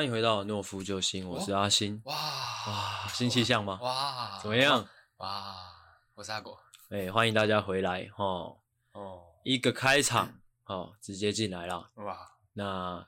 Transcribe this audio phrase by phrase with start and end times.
[0.00, 2.00] 欢迎回到诺夫救星，我是阿星。
[2.06, 3.78] 哇哇，新气象吗？
[3.82, 4.88] 哇，怎么样？
[5.18, 5.54] 哇，
[6.14, 6.58] 我是阿果。
[6.88, 8.56] 哎、欸，欢迎大家回来哦。
[8.92, 11.90] 哦，一个开场，哦，直接进来了。
[11.96, 12.16] 哇，
[12.54, 13.06] 那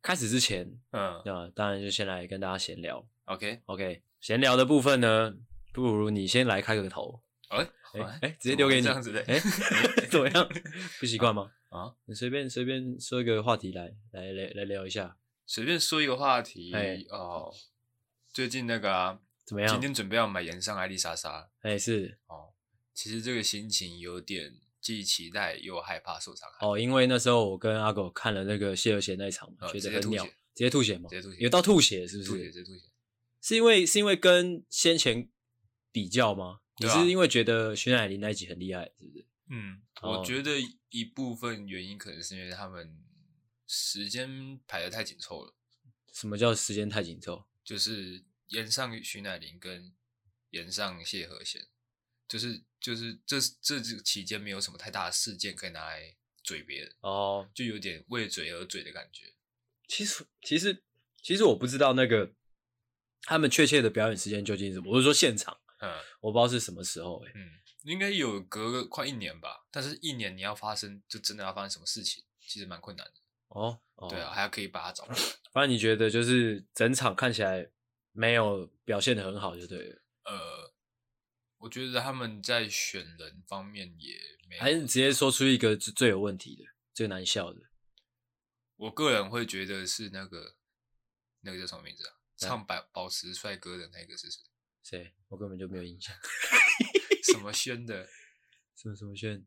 [0.00, 3.06] 开始之前，嗯，那当然就先来跟大家闲聊。
[3.26, 5.34] OK，OK，闲聊的部分呢，
[5.74, 7.20] 不如你先来开个头。
[7.48, 7.58] 哎
[7.92, 8.82] 哎哎，直接丢给你。
[8.82, 9.20] 这样子的。
[9.28, 9.38] 哎，
[10.10, 10.48] 怎么样？
[10.98, 11.50] 不习惯吗？
[11.68, 15.14] 啊，你随便随便说一个话题来来来来聊一下。
[15.50, 17.52] 随便说一个话题，哎哦，
[18.32, 19.68] 最近那个啊，怎么样？
[19.72, 22.50] 今天准备要买炎上艾丽莎莎，哎是哦，
[22.94, 32.30] 其实这个心情有点既期待又害怕受伤害哦，因为那时候我跟阿狗看了那个谢和弦那一场嘛，觉得很鸟，直接吐血嘛，直接吐血，有到吐血是不是？
[32.30, 32.84] 吐血，直接吐血，
[33.42, 35.28] 是因为是因为跟先前
[35.90, 36.60] 比较吗？
[36.76, 39.26] 你是因为觉得徐乃麟那一集很厉害，是不是？
[39.48, 40.52] 嗯，我觉得
[40.90, 42.96] 一部分原因可能是因为他们。
[43.72, 45.54] 时间排的太紧凑了。
[46.12, 47.44] 什么叫时间太紧凑？
[47.62, 49.94] 就是岩上徐乃麟跟
[50.50, 51.68] 岩上谢和弦，
[52.26, 59.34] 就是就是这这这期间没有什么太大的事件可以拿来嘴别人哦，就有点为嘴而嘴的感觉。
[59.86, 60.82] 其实其实
[61.22, 62.34] 其实我不知道那个
[63.22, 67.52] 他们确切的表演时间究竟是什么，我是说现场，嗯，我不知道是什么时候、欸，嗯，
[67.84, 73.12] 应该有隔个快一年吧，但是一年你要发生，就真的要发生什么事情，其实蛮困难的。
[73.50, 75.20] 哦，对啊，还要可以把它找回来。
[75.52, 77.68] 反正你觉得就是整场看起来
[78.12, 80.02] 没有表现的很好，就对了。
[80.24, 80.72] 呃，
[81.58, 84.16] 我觉得他们在选人方面也
[84.48, 87.60] 没有，还是直接说出一个最最有问题的、最难笑的。
[88.76, 90.56] 我个人会觉得是那个
[91.40, 92.14] 那个叫什么名字啊？
[92.36, 94.40] 唱宝宝石帅哥的那个是谁？
[94.82, 95.12] 谁？
[95.28, 96.14] 我根本就没有印象。
[97.30, 98.08] 什么轩的？
[98.76, 99.44] 什么什么轩？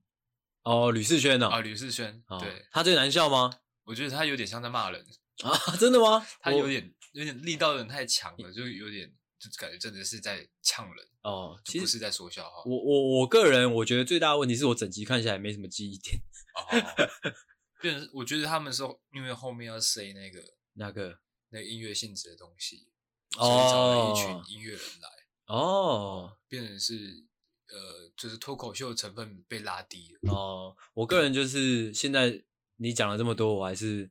[0.63, 1.47] 哦，吕世轩哦。
[1.47, 2.24] 啊，吕世轩。
[2.40, 3.62] 对，他最难笑吗？
[3.84, 5.06] 我觉得他有点像在骂人
[5.44, 5.76] 啊！
[5.80, 6.26] 真的吗？
[6.40, 12.64] 他有点有点力道有点太强了，就有点就感觉真的是在呛人哦，其实不是在说笑话。
[12.66, 16.22] 我我我个人我觉得最大的问题是我整集看起来没什么记忆点
[16.56, 17.34] 哦。
[17.82, 20.40] 变成我觉得他们是因为后面要塞那个
[20.74, 22.88] 那个那个音乐性质的东西，
[23.32, 25.10] 所以找了一群音乐人来
[25.48, 27.26] 哦，变成是
[27.68, 30.78] 呃就是脱口秀的成分被拉低了哦。
[30.94, 32.44] 我个人就是现在。
[32.78, 34.10] 你讲了这么多，我还是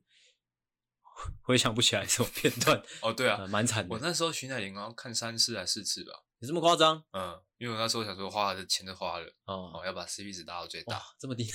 [1.41, 2.81] 回 想不起来什么片段。
[3.01, 3.93] 哦，对啊，蛮惨的。
[3.93, 6.11] 我那时候徐乃麟好像看三次还是四次吧？
[6.39, 7.03] 有这么夸张？
[7.11, 11.47] 嗯，因为我那时候想说花的钱都花了，哦，要把 CP 值达到最大，这么低。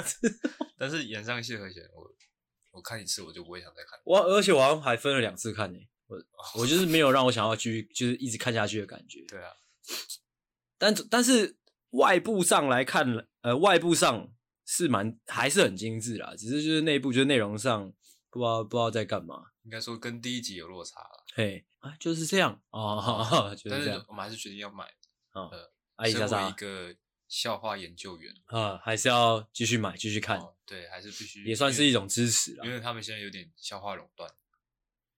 [0.78, 2.10] 但是演上谢和弦，我
[2.70, 4.00] 我看一次我就不会想再看。
[4.04, 6.16] 我而且我好像还分了两次看呢，我
[6.60, 9.24] 我就是没有让我想要去，就是一直看下去的感觉。
[9.28, 9.52] 对啊，
[10.78, 11.58] 但但是
[11.90, 14.30] 外部上来看，呃，外部上。
[14.66, 17.92] 是蛮还是很精致啦，只是就是内部就是内容上
[18.30, 21.24] 不知道不知道在干嘛，应该说跟第一集有落差了。
[21.34, 23.98] 嘿，啊就是这样哦，就是这样。
[23.98, 24.84] 但是我们还是决定要买。
[25.34, 25.50] 嗯，
[25.96, 26.94] 艾丽莎莎一个
[27.26, 30.40] 笑话研究员啊，还是要继续买继续看。
[30.64, 34.30] 对，还是必须也算是一种支持啦，因为他们现在有点笑话垄断。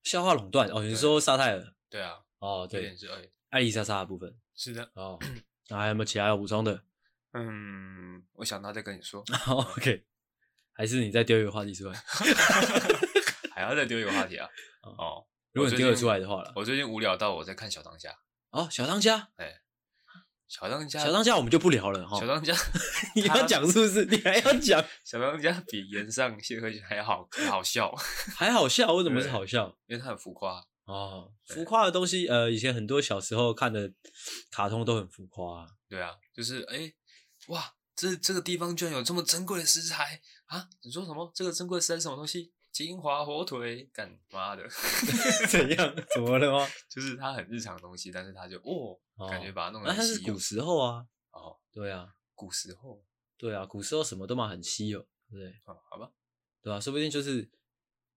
[0.02, 1.74] 笑话垄断哦，你说沙泰尔？
[1.90, 3.08] 对啊，哦对，是
[3.50, 4.34] 艾丽莎莎的部分。
[4.54, 5.18] 是的哦，
[5.68, 6.82] 那还有没有其他要补充的？
[7.36, 9.22] 嗯，我想到再跟你说。
[9.76, 10.04] OK，
[10.72, 11.94] 还是你再丢一个话题出来
[13.54, 14.48] 还要再丢一个话题啊？
[14.82, 16.52] 哦，如果你丢得出来的话了。
[16.56, 18.16] 我最近无聊到我在看小当家。
[18.50, 19.60] 哦，小当家，哎，
[20.48, 22.18] 小当家，小当家我们就不聊了哈。
[22.18, 22.54] 小当家，
[23.14, 24.04] 你要讲是不是？
[24.06, 24.82] 你还要讲？
[25.04, 27.94] 小当家比炎上谢和弦还好，还好笑，
[28.36, 28.94] 还好笑？
[28.94, 29.76] 为什么是好笑？
[29.86, 31.32] 因为它很浮夸哦。
[31.44, 33.92] 浮夸的东西，呃，以前很多小时候看的
[34.50, 35.66] 卡通都很浮夸。
[35.88, 36.92] 对啊，就是哎。
[37.48, 40.68] 哇，这这个地方居然有这么珍贵的食材啊！
[40.82, 41.30] 你说什么？
[41.34, 42.52] 这个珍贵的食材是什么东西？
[42.72, 44.68] 金华火腿，干妈的，
[45.48, 45.96] 怎样？
[46.14, 46.68] 怎么了吗？
[46.90, 50.14] 就是它很日常的东西，但是它就哦，哦感觉把它弄得很稀有。
[50.14, 53.02] 那它是古时候啊，哦，对啊，古时候，
[53.38, 55.00] 对啊，古时候什么都嘛很稀有，
[55.30, 55.48] 对不对？
[55.64, 56.10] 哦，好吧，
[56.60, 57.50] 对啊，说不定就是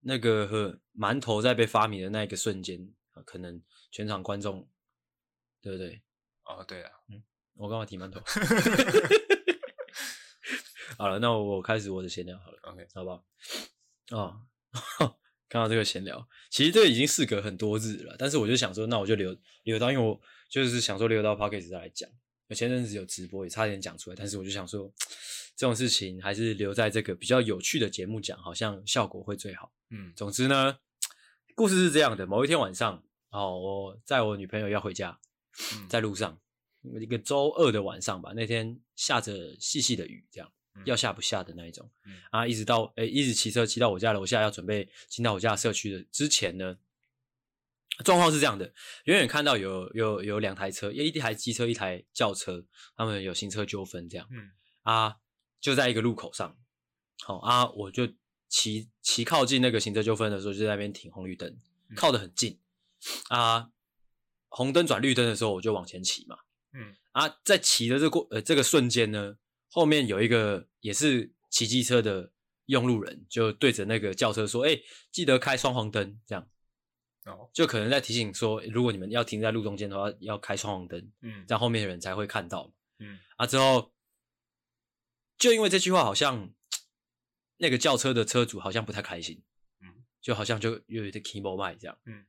[0.01, 2.93] 那个和馒头在被发明的那一个瞬间，
[3.25, 4.67] 可能全场观众，
[5.61, 6.01] 对不对？
[6.43, 7.23] 哦，对啊，嗯。
[7.59, 8.21] 我刚刚提馒头？
[10.97, 13.25] 好了，那我，我开始我的闲聊好了，OK，好不好？
[14.11, 14.39] 哦，
[15.49, 20.17] 看到这个闲聊，其实这已经事隔很多日了，但是我就想说，那我就留留到，因为我
[20.49, 22.09] 就是想说留到 Podcast 再来讲。
[22.47, 24.89] 我前阵子有直播，也差点讲出来，但是我就想说，
[25.57, 29.71] 这种事情还是留在这个比较有趣的节目讲，好像效果会最好。
[29.89, 30.77] 嗯，总之呢，
[31.55, 35.19] 故事是这样的：某一天晚上，哦，我在我女朋友要回家，
[35.89, 36.39] 在路上。
[36.99, 40.51] 一个周二的晚上吧，那天下着细细的雨，这样，
[40.85, 41.89] 要下不下的那一种。
[42.31, 46.77] 啊，一直到诶、欸，一直骑车骑到我家楼下，要准备进到我家社区的之前呢，
[48.03, 48.65] 状况是这样的：
[49.05, 52.65] 远远看到有有有两台车，一台机车，一台轿车，
[52.95, 54.27] 他们有行车纠纷，这样。
[54.31, 54.51] 嗯，
[54.83, 55.17] 啊，
[55.59, 56.57] 就在一个路口上。
[57.21, 58.07] 好啊，我就
[58.47, 61.59] 骑骑靠近那个行车纠纷的时候，就在那边停红绿灯，
[61.95, 62.59] 靠得很近。
[63.29, 63.69] 啊，
[64.47, 66.37] 红灯转绿灯的时候，我就往前骑嘛。
[66.73, 69.37] 嗯，啊，在骑的这过呃这个瞬间呢，
[69.69, 72.31] 后面有一个也是骑机车的
[72.65, 76.47] 用路人，就对着那个轿车说：“哎、欸，记得开双黄灯。”这样，
[77.25, 82.71] 哦，就可能在提醒说，如果你们要停在路中间的话，要开双黄灯，嗯，这样后面的人才会看到。
[82.99, 83.91] 嗯，啊，之后
[85.37, 86.51] 就因为这句话，好像
[87.57, 89.41] 那个轿车的车主好像不太开心，
[89.81, 92.25] 嗯，就好像就又有点 keyboard 麦这样，嗯，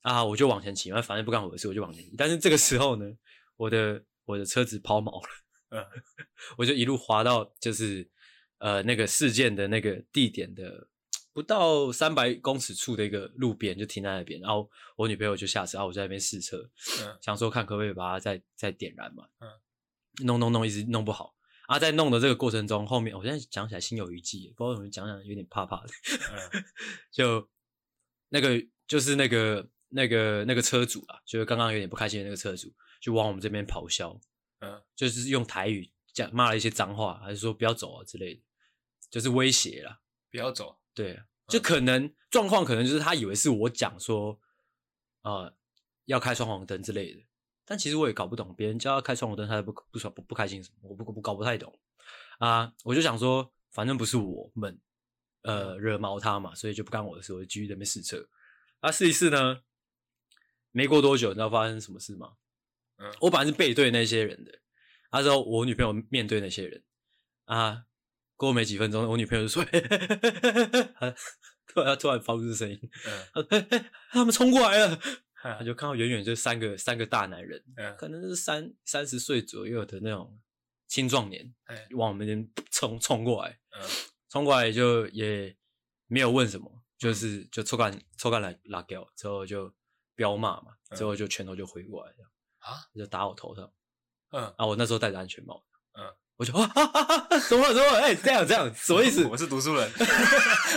[0.00, 2.16] 啊，我就往前骑，反正不干我的事，我就往前骑。
[2.16, 3.06] 但是这个时候呢，
[3.56, 5.28] 我的我的车子抛锚了，
[5.70, 5.84] 嗯，
[6.58, 8.08] 我就一路滑到就是
[8.58, 10.88] 呃那个事件的那个地点的
[11.32, 14.40] 不到三百公尺处的一个路边，就停在那边。
[14.40, 16.58] 然后我女朋友就下车，然后我在那边试车，
[17.02, 19.48] 嗯，想说看可不可以把它再再点燃嘛，嗯，
[20.24, 21.34] 弄弄弄，一直弄不好。
[21.66, 25.88] 啊，在弄的这个过程中，后面我现在讲起来心有余悸，不知道怎么讲讲有点怕怕的，
[26.32, 26.64] 嗯，
[27.10, 27.48] 就
[28.28, 32.72] 那个就是那个那个那个车主啊，就是刚刚有点不开心的那个车主。
[33.00, 34.20] 就往我们这边咆哮，
[34.60, 38.42] 嗯，就是用台语讲骂了一些脏话，还是说不要走啊之类的，
[39.10, 40.00] 就是威胁啦，
[40.30, 40.78] 不要走。
[40.94, 44.40] 对，就可能状况可能就是他以为是我讲说，
[45.22, 45.54] 呃，
[46.06, 47.22] 要开双黄灯之类的，
[47.66, 51.78] 但其实我也搞不懂，别人叫他开双黄灯，他不不爽不不开心什么，我不不搞不太懂
[52.38, 52.72] 啊。
[52.82, 54.80] 我就想说，反正不是我们
[55.42, 58.26] 呃惹毛他嘛，所以就不干我的事，我就继续在那边试车。
[58.80, 59.60] 啊，试一试呢，
[60.70, 62.36] 没过多久，你知道发生什么事吗？
[62.98, 64.52] 嗯，我本来是背对那些人的，
[65.12, 66.82] 那时候我女朋友面对那些人
[67.44, 67.84] 啊，
[68.36, 71.14] 过没几分钟，我女朋友就说：“嘿嘿嘿嘿嘿”
[71.66, 72.78] 突然突然发出声音，
[73.34, 74.98] 嗯，嘿嘿，他们冲过来了，
[75.34, 80.40] 他就看到远远就三个三个大男人，嗯，可能是三三十岁左右的那种
[80.86, 81.54] 青壮年，
[81.96, 83.82] 往我们这边冲冲过来，嗯，
[84.30, 85.54] 冲过来就也
[86.06, 89.74] 没有问什么，就是就抽干抽干来拉掉，之后就
[90.14, 92.30] 飙骂嘛，之后就拳头就挥过来这样。
[92.66, 92.82] 啊！
[92.94, 93.70] 就打我头上，
[94.32, 95.62] 嗯，啊，我那时候戴着安全帽，
[95.98, 96.04] 嗯，
[96.36, 97.38] 我就啊啊啊啊！
[97.48, 97.74] 怎么了？
[97.74, 98.00] 怎么了？
[98.00, 99.24] 哎，这样这样，什么意思？
[99.26, 99.90] 我是读书人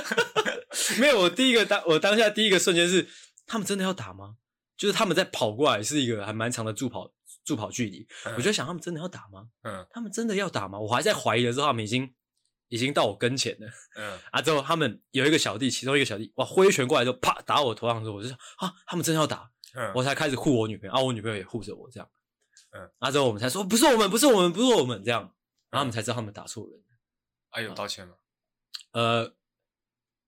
[0.99, 1.21] 没有。
[1.21, 3.07] 我第一个当，我当下第一个瞬间是，
[3.47, 4.35] 他们真的要打吗？
[4.77, 7.11] 就是他们在跑过来，是一个还蛮长的助跑
[7.43, 8.07] 助跑距离，
[8.37, 9.47] 我就想，他们真的要打吗？
[9.63, 10.79] 嗯，他们真的要打吗？
[10.79, 12.13] 我还在怀疑的时候，他们已经
[12.69, 19.51] 已经到我跟前了，嗯， 啊，之后他们有一个小弟，其中一个小弟哇挥拳过来之后，啪打我头上的时候，我就想啊，他们真的要打。
[19.75, 22.09] 嗯，我才开始护我女朋友，啊，我女朋友也护着我，这样，
[22.71, 25.21] 嗯，啊，之后我们才说不是我们，不是我们，不是我们，这样，
[25.69, 26.81] 然后我们才知道他们打错人，
[27.51, 28.15] 啊，有道歉吗？
[28.91, 29.35] 呃，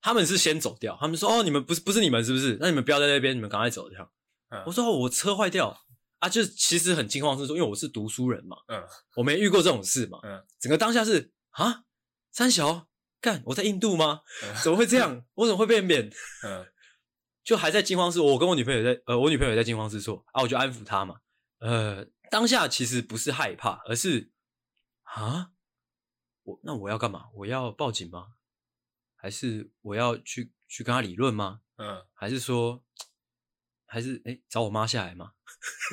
[0.01, 2.57] 他们是先走掉，他们说哦，你们不是不是你们是不是？
[2.59, 4.11] 那你们不要在那边，你们赶快走，这样。
[4.49, 5.75] 嗯，我说哦，我车坏掉，
[6.19, 8.83] 啊，就其实很惊慌失措，因为我是读书人嘛，嗯，
[9.15, 11.83] 我没遇过这种事嘛，嗯，整个当下是啊，
[12.31, 12.88] 三小
[13.19, 14.21] 干，我在印度吗？
[14.63, 15.25] 怎么会这样？
[15.33, 16.11] 我怎么会被扁？
[16.45, 16.65] 嗯。
[17.43, 21.21] 就还在惊慌失措，我跟我女朋友在，呃，我女朋友也在惊慌失措啊，我就安抚她嘛。
[21.60, 24.31] 呃，当下其实不是害怕，而是
[25.03, 25.51] 啊，
[26.43, 27.29] 我那我要干嘛？
[27.36, 28.33] 我要报警吗？
[29.15, 31.62] 还是我要去去跟他理论吗？
[31.77, 32.83] 嗯，还是说，
[33.86, 35.33] 还是哎、欸、找我妈下来吗？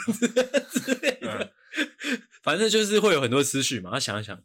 [0.70, 1.54] 之类的，
[2.42, 3.90] 反正就是会有很多思绪嘛。
[3.90, 4.42] 他想一想，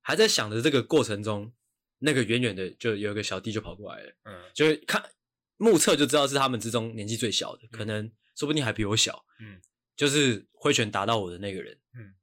[0.00, 1.52] 还在想的这个过程中，
[1.98, 5.02] 那个远远的就有一个小弟就跑过来了，嗯，就会看。
[5.62, 9.24] 目测就知道是他们之中年纪最小的，可能说不定还比我小。
[9.38, 9.60] 嗯，
[9.94, 12.14] 就是挥拳打到我的那个人，嗯，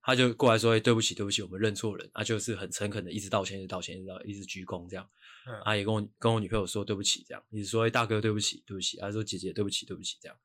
[0.00, 5.10] 他就过来说：“欸，对不起，对不起，我们认错人。”啊，就是很诚恳的，一直道歉，一直道歉，一直道，一直鞠躬这样。
[5.48, 10.38] 嗯，啊，也跟我跟我女朋友说对不起，这样，一直说：“欸，大哥，对不起，对不起。”他说：“姐姐，对不起，对不起。”这样。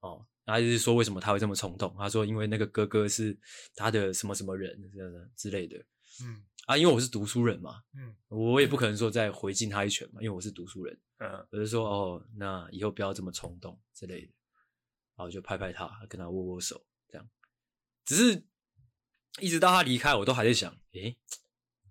[0.00, 1.94] 哦，然后一直说为什么他会这么冲动？
[1.96, 3.38] 他说：“因为那个哥哥是
[3.74, 5.76] 他的什么什么人，这样的之类的。”
[6.24, 6.42] 嗯。
[6.66, 14.32] 啊，因为我是读书人嘛，嗯，我也不可能说再回敬他一拳嘛，因为我是读书人，嗯，我就说哦，那以后不要这么冲动之类的，
[15.16, 17.28] 然后就拍拍他，跟他握握手，这样，
[18.04, 18.44] 只是
[19.40, 21.16] 一直到他离开，我都还在想，诶，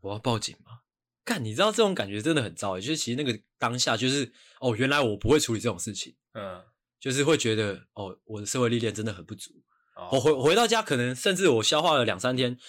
[0.02, 0.82] 我要报警吗？
[1.24, 6.64] 干，你知道这种感觉真的很糟，就是其实那个当下就是，哦，原来我不会处理这种事情，嗯，
[7.00, 9.64] 就是会觉得，哦，我的社会历练真的很不足，
[9.96, 12.60] 哦，我回回到家，可能甚至我消化了两三天。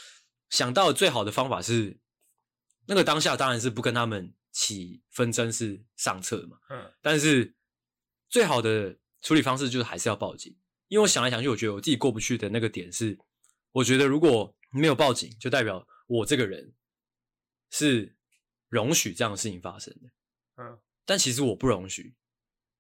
[0.49, 1.99] 想到最好的方法是，
[2.87, 6.59] 那个当下当然是不跟他们起纷争，是上策嘛。
[6.71, 6.91] 嗯。
[7.03, 7.55] 但是
[8.31, 10.57] 最好的处理方式就是还是要报警，
[10.89, 13.19] 因为我想来想去，我觉得我自己过不去的那个点是，
[13.73, 16.73] 我觉得如果没有报警，就代表我这个人
[17.71, 18.17] 是
[18.71, 20.11] 容许这样的事情发生的，
[20.63, 22.15] 嗯，但其实我不容许，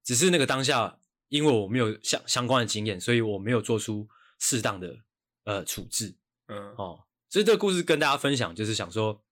[0.02, 5.04] 只是那个当下，因为我没有相相关的经验，所以我没有做出适当的
[5.44, 6.16] 呃处置，
[6.48, 9.22] 嗯，哦，所以这个故事跟大家分享，就是想说，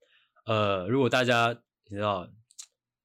[0.47, 2.31] 呃，如果大家你知道，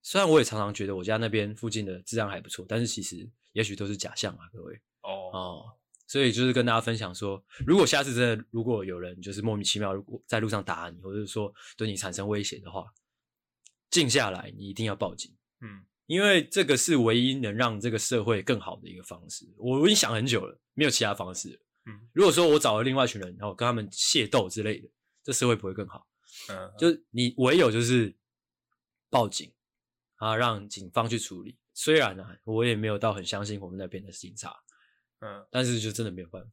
[0.01, 5.65] 虽然我也常常觉得我家那边附近的治安还不错，但是其实也许都是假象啊，各位，哦哦。
[6.07, 12.91] 所以就是跟大家分享说，如果下次真的如果有人就是莫名其妙如果在路上打你，或者是说对你产生威胁的话，
[13.91, 15.31] 静下来，你一定要报警。
[15.61, 19.47] 嗯，因为这个是唯一能让这个社会更好的一个方式。
[19.55, 21.61] 我已经想很久了，没有其他方式。
[21.85, 24.89] 嗯，如果说我找了另外一群人，然后跟他们械斗之类的，
[25.23, 26.07] 这社会不会更好。
[26.49, 28.11] 嗯，就是你唯有就是
[29.09, 29.51] 报警
[30.15, 31.57] 啊，让警方去处理。
[31.73, 34.55] 虽然呢、啊，我也没有到很相信我们那边的警察。
[35.19, 36.49] 嗯，但是就真的没有办法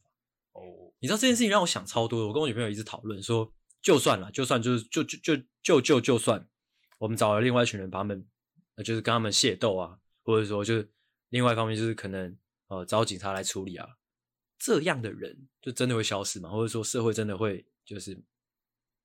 [0.53, 0.93] 哦。
[0.99, 2.27] 你知道这件事情让我想超多的。
[2.27, 6.49] 我跟我女朋友一直讨论说，就算了，就算就是就就就就就就算，
[6.99, 8.27] 我们找了另外一群人把他们，
[8.85, 10.91] 就是跟他们械斗啊，或者说就是
[11.29, 12.37] 另外一方面就是可能
[12.67, 13.87] 呃找警察来处理啊，
[14.59, 16.51] 这样的人就真的会消失吗？
[16.51, 18.21] 或者说社会真的会就是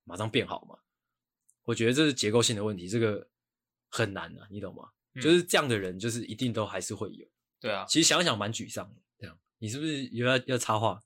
[0.06, 0.78] 马上变好吗？
[1.66, 3.30] 我觉得这是结构性的问题，这个
[3.92, 4.84] 很难啊，你懂吗？
[5.14, 7.28] 嗯、就是这样的人，就是一定都还是会有。
[7.60, 9.02] 对啊，其实想想蛮沮丧的。
[9.20, 11.00] 这样你是不是有要要插话？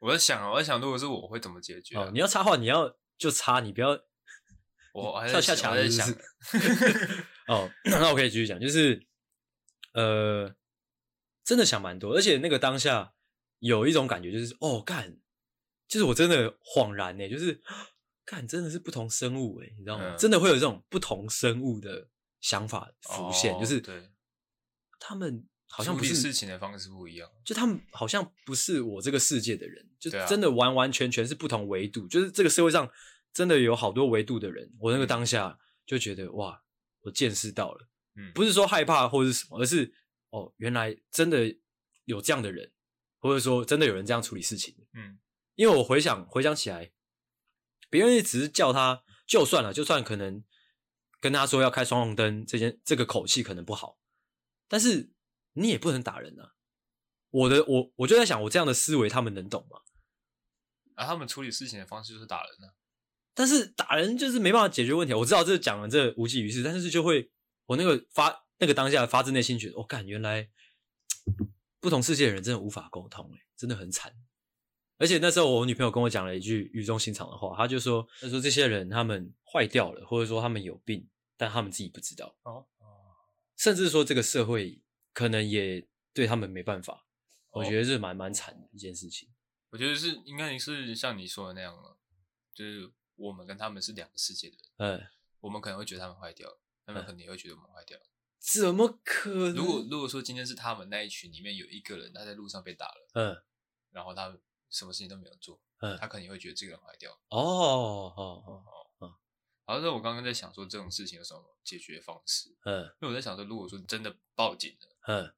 [0.00, 2.02] 我在想啊，我在想，如果是我会怎么解决、啊？
[2.02, 3.90] 哦，你要插话，你要就插，你不要
[4.92, 6.06] 我还在跳下墙在想。
[7.48, 9.06] 哦，那我可以继续讲，就是
[9.94, 10.54] 呃，
[11.44, 13.14] 真的想蛮多，而且那个当下
[13.60, 15.18] 有一种感觉，就是哦，干，
[15.86, 17.62] 就是我真的恍然呢，就是
[18.26, 20.04] 干，真的是不同生物哎，你知道吗？
[20.14, 22.08] 嗯、真的会有这种不同生物的
[22.42, 24.10] 想法浮现，哦、就是对
[25.00, 25.48] 他们。
[25.74, 32.06] 好像不是事情的方式不一样，就他们好像不是我这个世界的人，就真的完完全全是不同维度。
[32.06, 32.86] 就是这个社会上
[33.32, 36.62] 真的有好多维度的人，我那个当下就觉得哇，
[37.00, 39.94] 我见识到了，嗯，不是说害怕或者是什么，而是
[40.28, 41.56] 哦，原来真的
[42.04, 42.70] 有这样的人，
[43.18, 45.18] 或者说真的有人这样处理事情，嗯，
[45.54, 46.92] 因为我回想回想起来，
[47.88, 50.44] 别人只是叫他就算了，就算可能
[51.22, 53.96] 跟他说要开双黄灯，这件这个口气可能不好，
[54.68, 55.08] 但是。
[55.54, 56.54] 你也不能打人啊！
[57.28, 59.80] 我的我我就在想，我这样的思维他们能懂吗？
[60.94, 62.72] 啊，他们处理事情的方式就是打人啊。
[63.34, 65.12] 但是打人就是没办法解决问题。
[65.12, 67.30] 我知道这讲了这无济于事，但是就会
[67.66, 70.48] 我那个发那个当下发自内心觉得，我、哦、干，原来
[71.80, 74.10] 不同世界的人真的无法沟通，诶真的很惨。
[74.96, 81.06] 而且那时候我女朋友跟我讲了一句语重心长的话，她就说：“她说这些人他们坏掉了，或者说他们有病，
[81.42, 82.36] 但他们自己不知道。
[82.44, 82.86] 哦哦，
[83.56, 84.80] 甚至说这个社会。”
[85.14, 87.06] 可能也对他们没办法，
[87.50, 89.28] 我觉得是蛮蛮惨的一件事情。
[89.68, 91.98] 我觉得是应该是像你说的那样了，
[92.54, 94.64] 就是我们跟他们是两个世界的人。
[94.78, 95.06] 嗯，
[95.40, 96.48] 我们可能会觉得他们坏掉，
[96.86, 97.98] 他们可能也会觉得我们坏掉。
[98.38, 99.54] 怎么可能？
[99.54, 103.42] 如果如果说今天是他们那一群里面有一个人他在路上被打了，嗯，
[103.90, 104.34] 然后他
[104.70, 107.12] 什么事情都没有做，嗯，他肯定会觉得这个人坏掉。
[107.28, 108.81] 哦哦哦哦哦。
[109.72, 112.50] 然后那我刚刚在想说这种事情有什么解决方式？
[112.64, 114.98] 嗯，因为我在想说，如果说真的报警了。
[115.08, 115.34] 嗯，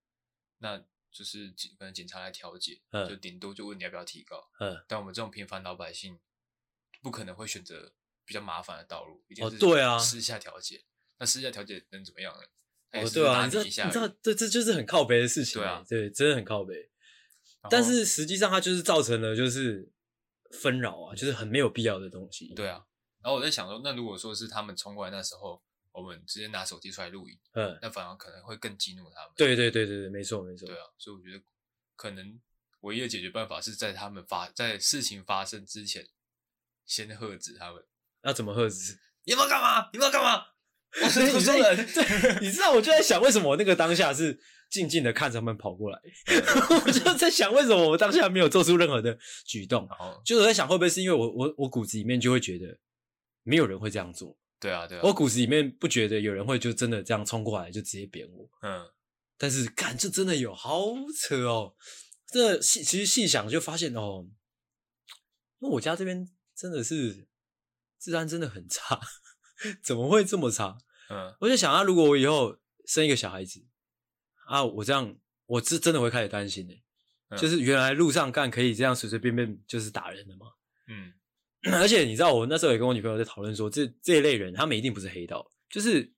[0.59, 0.79] 那
[1.13, 6.19] 就是警，可能警察来调解，嗯，就顶多就问你要不要提高，嗯，但我们这种平凡老百姓，
[7.01, 7.93] 不可能会选择
[8.25, 10.79] 比较麻烦的道路，一定是对啊，私下调解。
[10.79, 10.85] 哦、
[11.19, 13.01] 那私下调解能怎么样呢？
[13.01, 16.91] 哦，对啊，你知道，你知道，这这就是很靠北的事情，对啊，对，真的很靠北。
[17.71, 19.91] 但是实际上，它就是造成了就是
[20.61, 22.53] 纷扰啊，就是很没有必要的东西。
[22.55, 22.85] 对啊，
[23.25, 25.61] 然后我在想说，那如果说是他们冲过来那时候。
[25.97, 29.31] 我们直接拿手机出来录影，嗯，那反而可能会更激怒他们。
[29.37, 30.67] 对对对对对，没错没错。
[30.67, 31.41] 对啊，所以我觉得
[31.95, 32.37] 可能
[32.81, 36.05] 唯一的解决办法是在他们发在事情发生之前，
[36.85, 37.81] 先喝止他们。
[38.25, 38.99] 那怎么喝止？
[39.23, 39.89] 你们要干嘛？
[39.93, 40.45] 你们要干嘛？
[41.01, 44.37] 我是你说人，对，你知道，我就在想，为什么我那个当下是
[44.69, 46.01] 静静的看着他们跑过来？
[46.85, 49.17] 我就在想，为什么我当下没有做出任何的
[49.47, 49.89] 举动？
[50.25, 52.77] 就是在想，会不会是因为我我我骨子里面就会觉得
[53.45, 54.37] 没有人会这样做。
[54.59, 58.91] 对啊，对啊，我骨子里面不觉得有人会就真的这样冲过来就直接扁我，嗯，
[59.37, 60.87] 但是干这真的有好
[61.21, 61.77] 扯哦，
[62.27, 64.27] 这细其实细想就发现哦，
[65.59, 67.29] 因为我家这边真的是
[68.01, 68.99] 治安真的很差，
[69.85, 70.79] 怎么会这么差？
[71.11, 73.63] 嗯，我就想啊，如果我以后生一个小孩子
[74.47, 76.73] 啊，我这样我是真的会开始担心的，
[77.29, 80.47] 嗯，就是原来路上干可以这样随随便便就是打人的吗？
[80.89, 81.13] 嗯。
[81.73, 86.13] 而且你知道，我那时候也跟我女朋友在讨论说，这这一类人，他们一定不是黑道，就是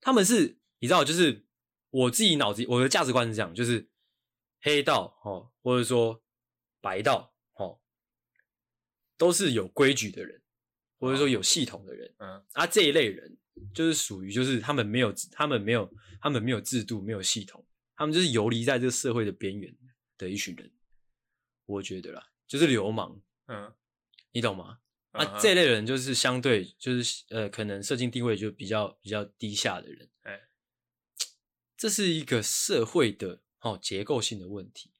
[0.00, 1.44] 他们是，你知道，就是
[1.90, 3.88] 我自己脑子，我的价值观是这样，就是
[4.60, 6.22] 黑道哦，或者说
[6.80, 7.78] 白道哦，
[9.16, 10.40] 都是有规矩的人，
[10.98, 13.36] 或者说有系统的人，嗯，啊，这一类人
[13.74, 17.64] 就是属于就是他们没有他们没有他们没有制度没有系统，
[17.94, 19.76] 他们就是游离在这个社会的边缘
[20.16, 20.70] 的一群人，
[21.66, 23.72] 我觉得啦，就是流氓，嗯，
[24.38, 24.78] 你懂吗？
[25.10, 30.48] 啊，这一类人就是相对就是呃，可能社经地位就比较比较低下的人，哎，
[31.76, 34.92] 这是一个社会的哦结构性的问题。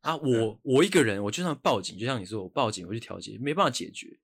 [0.00, 4.18] 啊，我我一个人，我就算报警，就像你说，我报警，我去调解，没办法解决。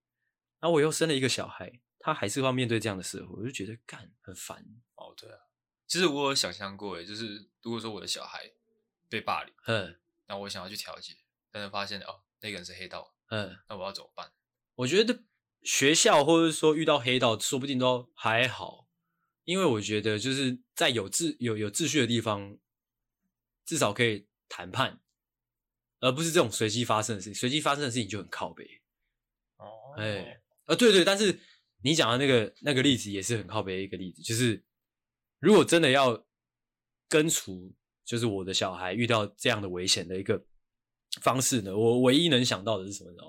[0.58, 4.58] 然后我又生了一个小孩，他还是要面对这样的社会，我就觉得干很烦。
[4.96, 5.38] 哦，对啊，
[5.86, 8.50] 其实我有想象过，诶，就是如果说我的小孩
[9.08, 11.14] 被霸凌，嗯，那我想要去调解，
[11.52, 14.30] 但是发现哦，那个人是黑道，嗯，那我要怎么办？
[14.76, 15.24] 我觉得
[15.62, 18.88] 学校或者说遇到黑道，说不定都还好，
[19.44, 22.58] 因为我觉得就是在有秩有有秩序的地方，
[23.64, 25.00] 至少可以谈判。
[26.02, 28.64] 而不是这种随机发生的事情，随机发生的事情就很靠北。
[29.58, 31.38] 哦，哎，啊，对对，但是
[31.82, 34.64] 你讲的那个那个例子也是很靠北的一个例子，就是
[35.40, 36.26] 如果真的要
[37.06, 40.42] 根除，就是我的小孩遇到这样的危险的一个
[41.20, 43.22] 方式呢，我唯一能想到的是什么呢？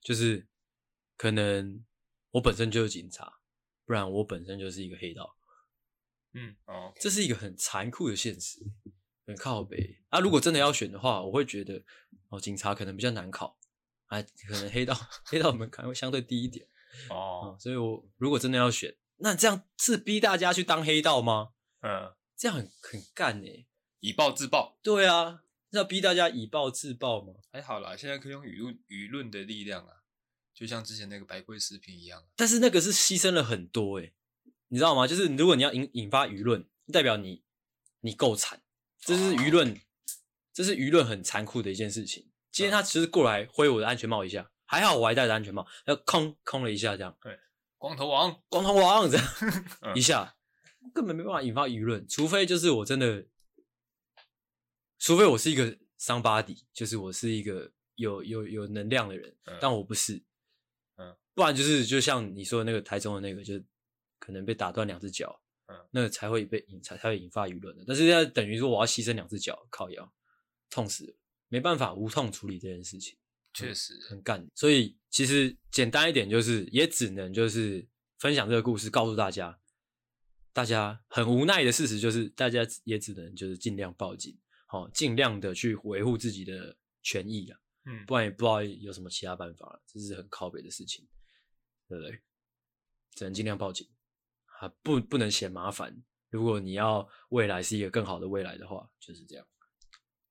[0.00, 0.46] 就是
[1.16, 1.84] 可能
[2.32, 3.40] 我本身就是警察，
[3.84, 5.36] 不然我本身就是一个黑道。
[6.32, 8.60] 嗯，哦这是一个很残酷的现实。
[9.26, 10.20] 很靠北啊！
[10.20, 11.82] 如果真的要选的话，我会觉得
[12.28, 13.56] 哦，警察可能比较难考，
[14.04, 16.68] 啊，可能黑道黑道门槛会相对低一点
[17.08, 17.58] 哦、嗯。
[17.58, 21.54] 所以我如果真的要选，那这样是逼大家去当黑道吗？
[21.80, 23.66] 嗯，这样很很干诶，
[24.00, 24.78] 以暴制暴。
[24.82, 25.43] 对啊，
[25.76, 27.34] 要逼大家以暴制暴吗？
[27.52, 30.02] 还好啦，现在可以用舆论舆论的力量啊，
[30.54, 32.24] 就像之前那个白龟视频一样。
[32.36, 34.14] 但是那个是牺牲了很多诶，
[34.68, 35.06] 你知道吗？
[35.06, 37.42] 就是如果你要引引发舆论，代表你
[38.00, 38.60] 你够惨。
[39.00, 39.78] 这是舆论，
[40.52, 42.30] 这是舆论很残酷的一件事情。
[42.50, 47.14] 今天他其实过来挥我的安全帽一下，还好我还戴着安全帽，然后空空了一下，这样。
[47.20, 47.38] 对，
[47.76, 49.26] 光头王，光头王这样
[49.94, 50.36] 一下，
[50.94, 53.26] 根本没办法引发舆论，除非就是我真的，
[54.98, 60.22] 除非我是一个 somebody，就是我是一个有有有能量的人，但我不是，
[60.96, 63.64] 嗯，不然就是就像你说的那个台中的那个，就是
[64.18, 65.40] 可能被打断两只脚。
[65.66, 67.82] 嗯，那才会被引才才会引发舆论的。
[67.86, 70.12] 但是现在等于说我要牺牲两只脚，靠腰，
[70.68, 71.14] 痛死了，
[71.48, 73.16] 没办法无痛处理这件事情，
[73.54, 74.46] 确实很干。
[74.54, 79.58] 所以其实简单一点就是，也只能就是分享这个故事，告诉大家，
[80.52, 84.38] 大家很无奈的事实就是，大家也只能就是尽量报警，
[84.74, 87.56] 好，尽量的去维护自己的权益啊，
[87.86, 91.06] 嗯，不然也不知道有什么其他办法了，这是很靠北的事情，
[91.88, 92.20] 对不对？
[93.14, 93.88] 只能尽量报警。
[94.58, 96.02] 啊，不，不能嫌麻烦。
[96.28, 99.46] 如果你要未来是一个更好的未来的话，就是这样。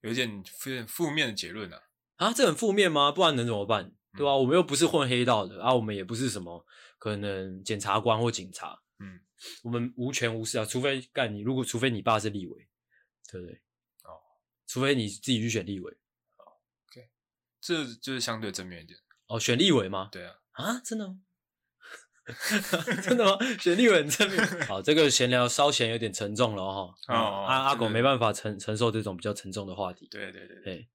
[0.01, 1.81] 有点有点负面的结论啊！
[2.15, 3.13] 啊，这很负面吗？
[3.13, 3.95] 不然能怎么办？
[4.17, 4.35] 对吧、啊？
[4.35, 6.65] 我们又不是混黑道的啊，我们也不是什么
[6.97, 8.77] 可能检察官或警察。
[8.99, 9.21] 嗯，
[9.63, 11.39] 我们无权无势啊，除非干你。
[11.39, 12.67] 如果除非你爸是立委，
[13.31, 13.61] 对不对？
[14.63, 15.91] 哦，除非你自己去选立委。
[16.37, 16.57] 哦
[16.89, 17.09] ，OK，
[17.59, 18.99] 这就是相对正面一点。
[19.27, 20.09] 哦，选立委吗？
[20.11, 20.35] 对啊。
[20.51, 21.19] 啊，真的吗？
[23.03, 23.37] 真的吗？
[23.59, 24.67] 选立委很正面。
[24.67, 26.95] 好，这个闲聊稍显有点沉重了哈。
[27.07, 30.07] 阿、哦、阿、阿、狗没办法承承受这种比较沉重的话题。
[30.09, 30.89] 对对对对，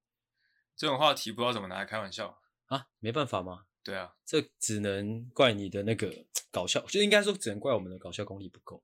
[0.76, 2.86] 这种话题不知道怎么拿来开玩笑啊？
[2.98, 3.66] 没办法吗？
[3.84, 6.10] 对啊，这只能怪你的那个
[6.50, 8.82] 搞笑，就应该说只能怪我们的搞笑功力不够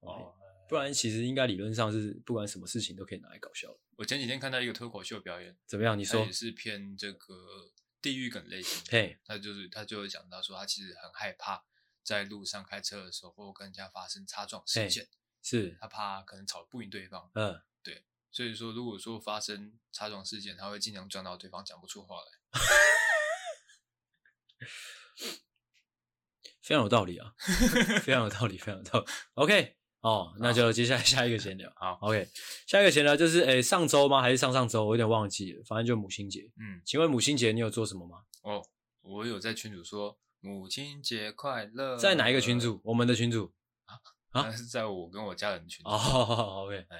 [0.00, 0.34] 哦。
[0.68, 3.76] 不然其实应该理论上是不管什么事情都可以拿来搞笑。
[3.96, 5.98] 我前几天看到一个脱口秀表演，怎么样？
[5.98, 8.82] 你说也是偏这个地狱梗类型。
[8.88, 11.64] 嘿，他就是他就会讲到说他其实很害怕。
[12.02, 15.08] 在路上开车的时候，或跟人家发生擦撞事件，
[15.42, 17.30] 是他怕可能吵不赢对方。
[17.32, 22.26] 嗯，对，所以说如果说发生擦撞事件，他会尽量撞到对方讲不出话来。
[26.60, 27.34] 非常有道理啊，
[28.02, 29.06] 非常有道理，非常有道理。
[29.32, 31.72] OK，哦，那就接下来下一个闲聊。
[31.76, 32.28] 好，OK，
[32.66, 34.20] 下一个闲聊就是，诶、欸，上周吗？
[34.20, 34.84] 还是上上周？
[34.84, 36.50] 我有点忘记了，反正就母亲节。
[36.60, 38.18] 嗯，请问母亲节你有做什么吗？
[38.42, 38.62] 哦，
[39.00, 40.18] 我有在群主说。
[40.46, 41.96] 母亲节快乐！
[41.96, 42.78] 在哪一个群组？
[42.84, 43.50] 我们的群组
[43.86, 43.96] 啊
[44.42, 45.88] 啊，是在我跟我家人群组。
[45.88, 46.98] 哦，好好，OK，哎，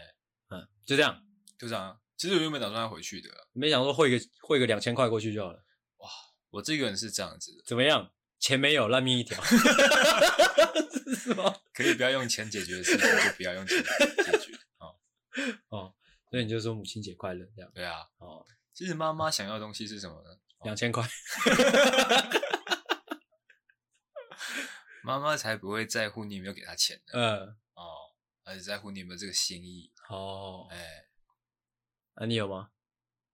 [0.48, 1.22] 嗯，就这样，
[1.58, 2.00] 就这样。
[2.16, 5.62] 其实我原本打算要回去的，没想到汇个汇个两千块过去就好了。
[5.98, 6.08] 哇，
[6.52, 8.10] 我这个人是这样子的，怎么样？
[8.44, 11.59] 钱没有，烂命一条，是吗？
[11.72, 14.52] 可以不要用钱解决的事情，就不要用钱解决。
[14.76, 14.94] 哦
[15.70, 15.94] 哦，
[16.30, 17.72] 所以你就说母亲节快乐这样。
[17.74, 20.38] 对啊，哦，其实妈妈想要的东西是什么呢？
[20.62, 21.02] 两千块。
[25.02, 27.12] 妈妈才不会在乎你有没有给她钱呢。
[27.14, 28.12] 嗯，哦，
[28.44, 29.90] 而是在乎你有没有这个心意。
[30.11, 31.09] 哦，哎、欸，
[32.16, 32.68] 那、啊、你有吗？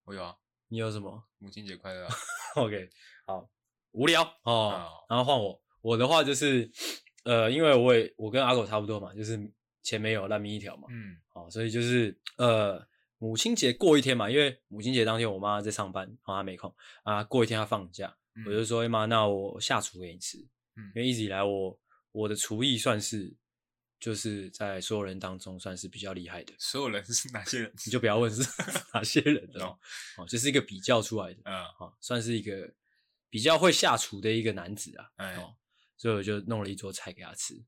[0.04, 0.36] 我有啊。
[0.68, 1.28] 你有什么？
[1.38, 2.14] 母亲节快乐、啊。
[2.54, 2.88] OK，
[3.26, 3.50] 好，
[3.92, 4.72] 无聊哦。
[4.74, 6.70] 嗯、然后换我，我的话就是，
[7.24, 9.38] 呃，因为我也我跟阿狗差不多嘛，就是
[9.82, 12.84] 钱没有烂命一条嘛，嗯，好，所以就是呃，
[13.18, 20.38] 母亲节过一天嘛，因为母亲节当天我妈在上班，然后她没空啊，过一天她放假，嗯、我就说，哎妈，那我下厨给你吃，
[20.76, 21.78] 嗯，因为一直以来我
[22.12, 23.36] 我的厨艺算是。
[24.00, 26.54] 就是在所有人当中算是比较厉害的。
[26.58, 27.70] 所有人是哪些人？
[27.84, 28.40] 你就不要问是
[28.94, 29.66] 哪些人了。
[29.68, 29.78] 哦，
[30.16, 31.40] 哦，就是一个比较出来的。
[31.44, 32.66] 嗯，哦，算是一个
[33.30, 35.10] 比较会下厨的一个男子啊。
[35.16, 35.56] 哎，哦，
[35.96, 37.64] 所以我就弄了一桌菜给他吃，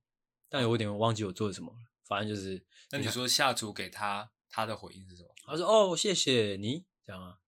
[0.50, 1.78] 但有点忘记我做了什么了。
[2.06, 5.30] 反正就是，那你说下厨给他，他的回应是什么？
[5.46, 7.38] 他说：“哦，谢谢你。”这样啊。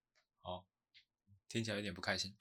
[0.43, 0.65] 哦，
[1.49, 2.35] 听起来有点不开心。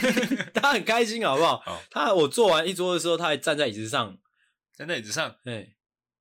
[0.54, 1.62] 他很开心，好不好？
[1.66, 4.18] 哦，他我做完一桌的时候，他还站在椅子上，
[4.74, 5.74] 站在椅子上，对。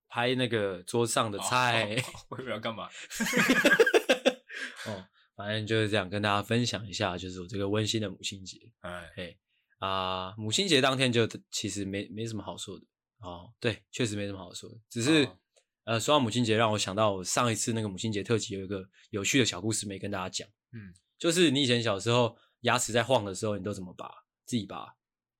[0.09, 2.87] 拍那个桌上的菜，我以为要干嘛？
[4.87, 5.05] 哦，
[5.37, 8.59] 反正就是这样，跟大家分享一下，就是我这个温馨的母亲节。
[8.79, 9.37] 哎嘿
[9.77, 12.85] 啊，母亲节当天就其实没没什么好说的
[13.19, 13.53] 哦。
[13.59, 15.37] 对，确实没什么好说的，只是、哦、
[15.83, 20.49] 呃，说到母亲节，让我想到我上一次那个母亲节特辑有一个有趣的小故事没跟大家讲。
[20.71, 24.11] 嗯，就是你以前小时候牙齿在晃的时候，你都怎么拔？
[24.45, 24.95] 自己拔？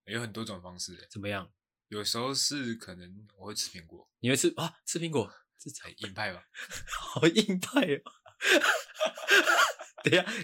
[0.06, 1.52] 有很多种方式，怎么样？
[1.88, 4.78] 有时候是可能我会吃苹果，你会吃啊？
[4.86, 6.44] 吃苹果，这才硬派吧？
[7.02, 8.12] 好硬派哦！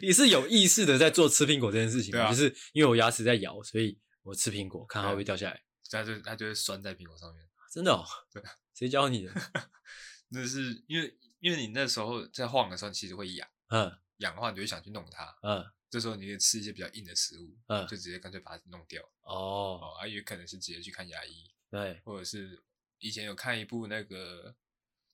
[0.01, 5.63] 你是有意识的在做吃苹果这件事情，对啊，就是因为我牙齿在咬，所以我吃苹果，看它会不会掉下来。
[5.89, 7.47] 它就它就会拴在苹果上面。
[7.71, 8.05] 真的哦？
[8.31, 8.41] 对，
[8.73, 9.33] 谁教你的？
[10.29, 15.65] 那是因为因为你那时候在晃的时候，其实会痒，嗯，痒的话你就会想去弄它，嗯。
[15.89, 18.99] 这时候你可以吃一些比较硬的食物，嗯，就直接干脆把它弄掉。
[19.21, 22.63] 哦，哦，啊，也可能是直接去看牙医，对，或者是
[22.97, 24.55] 以前有看一部那个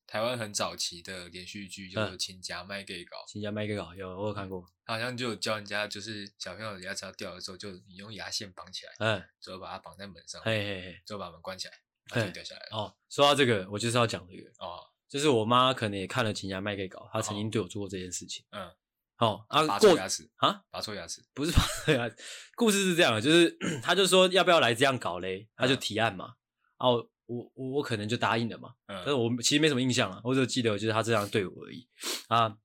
[0.10, 3.18] 台湾很早期的连续剧，叫做《亲家卖给搞》。
[3.32, 11.74] 亲家卖给搞，有我有看过，好像就有教人家，就是小朋友的牙齿要掉的时候，就你用牙线绑起来，嗯，之后把它绑在门上，嘿嘿嘿，之后把门关起来，
[12.08, 12.68] 它就掉下来了。
[12.72, 18.72] 哦，说到这个，我就是要讲这个，哦，就是我妈可能也看了《亲家卖给搞》，她曾经对我做过这件事情，嗯。
[19.20, 22.16] 哦啊，拔错牙齿啊，拔错牙齿不是拔错牙齿，
[22.56, 26.36] 故事是这样的，就是 她就说要不要来这样搞嘞，她就提案嘛，
[26.80, 31.88] 然后我我我可能就答应了嘛，但是我其实没什么印象了，我只记得就是他这样对我而已。
[32.28, 32.58] 啊，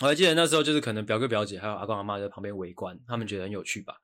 [0.00, 3.96] 我还记得那时候就是可能表哥表姐还有阿公阿妈在旁边围观，他们觉得很有趣吧，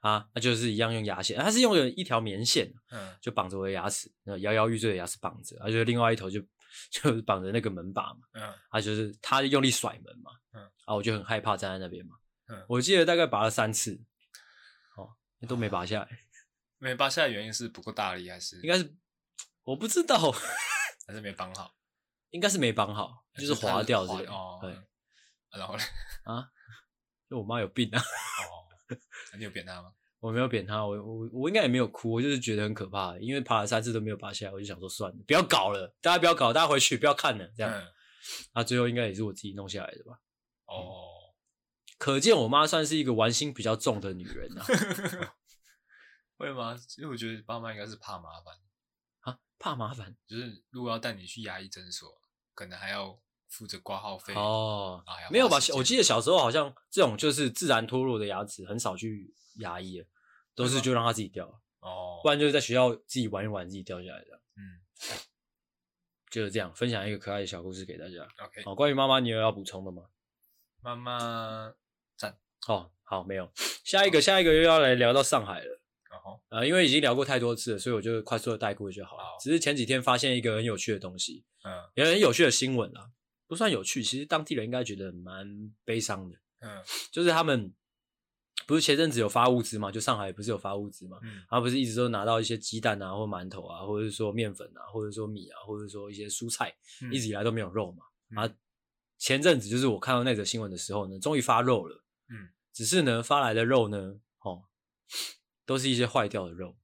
[0.00, 4.10] 啊，那就是一样用牙线，他是用了一条棉线，嗯，就绑着我的牙齿，
[4.40, 6.40] 摇摇欲坠的牙齿绑着，而且另外一头就。
[6.90, 12.16] 就是绑着那个门把嘛，嗯，他就是他用力甩门嘛，嗯，啊，我就很害怕站在那边嘛，
[12.48, 13.98] 嗯，我记得大概拔了三次，
[14.96, 15.08] 哦，
[15.48, 16.08] 都没拔下来，
[16.76, 18.60] 没拔下来原因是不够大力还是？
[18.60, 18.94] 应该是
[19.66, 20.30] 我不知道，
[21.06, 21.74] 还是没绑好，
[22.30, 24.70] 应该是没绑好，就是滑掉这个，哦，对，
[25.58, 25.82] 然后呢？
[26.24, 26.48] 啊，
[27.28, 28.70] 就我妈有病啊，哦，
[29.36, 29.92] 你有扁她吗？
[30.20, 37.72] 我没有扁她，我我我应该也没有哭，我就是觉得很可怕，因为爬了三次都没有拔下来，我就想说算了，不要搞了，大家不要搞，大家回去不要看了，这样。
[37.72, 37.92] 那、嗯
[38.52, 40.20] 啊、最后应该也是我自己弄下来的吧？
[40.66, 41.34] 哦，
[41.98, 44.64] 可见我妈算是一个玩心比较重的女人啊。
[46.36, 46.76] 会吗？
[46.98, 48.65] 因为我觉得爸妈应该是怕麻烦啊，
[49.58, 52.08] 怕麻烦，就是如果要带你去牙医诊所，
[52.54, 55.04] 可能还要负责挂号费哦。
[55.30, 55.58] 没有吧？
[55.74, 60.06] 我记得小时候好像这种就是自然脱落的牙齿很少去牙医了。
[60.54, 61.46] 都是就让它自己掉
[61.80, 64.40] 哦，不然就是在学校自己玩一玩，自己掉下来的。
[64.56, 64.80] 嗯，
[66.30, 68.26] 就是这样，分享一个可爱的小故事给大家。
[68.42, 70.04] OK，好，关于妈妈，你有要补充的吗？
[70.80, 71.74] 妈妈
[72.16, 72.38] 赞。
[72.68, 73.52] 哦，好，没有。
[73.84, 75.78] 下一个，下一个又要来聊到上海了。
[76.26, 79.22] 哦，呃，因为已经聊过太多次了，所以我就快速的带过就好了。
[79.40, 83.10] 只是前几天发现一个很有趣的东西，嗯，也很有趣的新闻啦，
[83.46, 86.36] 不算有趣，其实当地人应该觉得蛮悲伤的。
[86.60, 87.72] 嗯，就是他们。
[88.66, 89.92] 不是前阵子有发物资嘛？
[89.92, 91.18] 就上海不是有发物资嘛？
[91.22, 98.04] 嗯，他不是一直都拿到一些鸡蛋啊，或馒头啊，或者是说面粉啊，或者说米啊，或者说一些蔬菜，嗯、一直以来都没有肉嘛。
[98.30, 98.54] 嗯、啊，
[99.18, 102.02] 前阵子就是我看到那则新闻的时候呢，终于发肉了。
[102.30, 104.64] 嗯，只是呢，发来的肉呢，哦，
[105.66, 106.78] 都是一些坏掉的肉。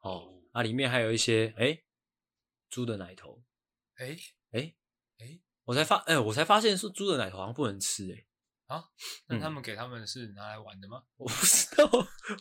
[0.00, 1.82] 哦，啊，里面还有一些哎，
[2.68, 3.44] 猪的奶头。
[3.96, 4.16] 哎
[4.50, 4.74] 哎
[5.18, 8.26] 哎，我才发哎，我才发现说猪的奶头好像不能吃哎。
[8.74, 8.88] 啊，
[9.26, 11.02] 那他们给他们是拿来玩的吗？
[11.04, 11.84] 嗯、我不知道，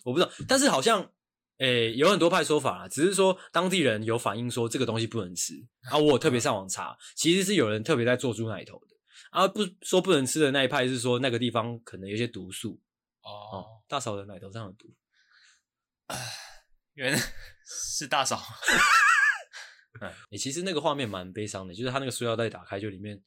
[0.06, 0.32] 我不知道。
[0.48, 1.02] 但是好像，
[1.58, 5.54] 诶、欸，有很多派说法啦，只是说当地人有反映说这个东西不能吃
[5.92, 5.98] 啊。
[5.98, 8.96] 我有特别上网查，其实是有人特别在做猪奶头的
[9.32, 9.46] 啊。
[9.46, 12.80] 不说不能吃的那一派是说那个地方可能有些毒素
[13.24, 13.66] 哦，哦。
[13.90, 14.88] 大嫂的奶头上有毒，
[16.94, 17.20] 原来
[17.66, 18.42] 是大嫂。
[20.00, 23.22] 哎、 欸，其实那个画面蛮悲伤的，就是他那个塑料袋打开，就里面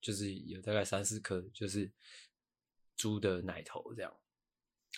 [0.00, 1.92] 就是有大概三四颗，就是。
[2.98, 4.12] 猪的奶头这样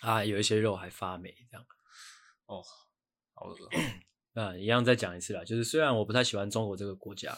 [0.01, 1.63] 啊，有一些肉还发霉这样。
[2.47, 2.63] 哦，
[3.35, 3.55] 好恶。
[4.33, 7.37] 啊，一样再讲一次啦，就是虽然我不太喜欢中国这个国家，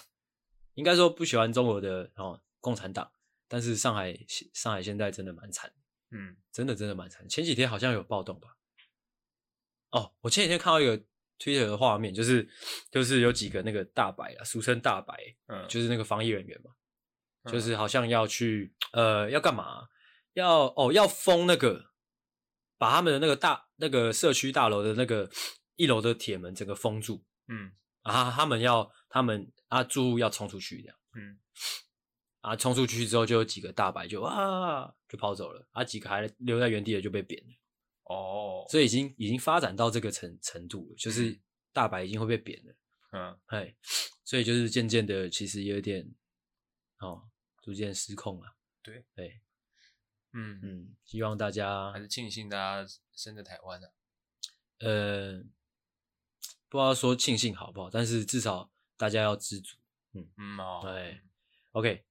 [0.76, 3.12] 应该说不喜欢中国的哦共产党，
[3.50, 4.18] 但是上海
[4.54, 5.70] 上海现在真的蛮惨，
[6.12, 7.28] 嗯，真的真的蛮惨。
[7.28, 8.56] 前几天好像有暴动吧？
[9.94, 10.98] 哦，我前几天看到一个
[11.40, 12.48] Twitter 的画面，就是
[12.92, 15.16] 就是有几个那个大白啊，俗称大白，
[15.48, 16.72] 嗯，就是那个防疫人员嘛，
[17.52, 19.88] 就是好像要去呃要干嘛？
[20.34, 21.92] 要哦要封那个，
[22.78, 25.30] 把他们的那个大那个社区大楼的那个。
[25.76, 27.72] 一楼的铁门整个封住，嗯，
[28.04, 31.40] 啊，他们要他们啊住户要冲出去这样，嗯，
[32.42, 37.56] 啊冲出去之后就有几个大白就啊就跑走了，啊几个还留在原地的就被扁了，
[38.14, 41.40] 哦，所以已经已经发展到这个程程度了，就是
[41.72, 42.76] 大白已经会被贬了，
[43.12, 43.76] 嗯，哎，
[44.24, 46.10] 所以就是渐渐的其实有点
[47.00, 47.24] 哦
[47.62, 49.04] 逐渐失控了，对。
[49.16, 49.42] 对，
[50.34, 50.60] 嗯。
[50.62, 53.88] 嗯，希望大家还是庆幸大家生在台湾呢，
[54.80, 55.44] 呃。
[56.70, 59.78] 不知道说庆幸好不好，但是至少大家要知足。
[60.14, 61.22] 嗯嗯哦，对
[61.74, 62.04] ，OK，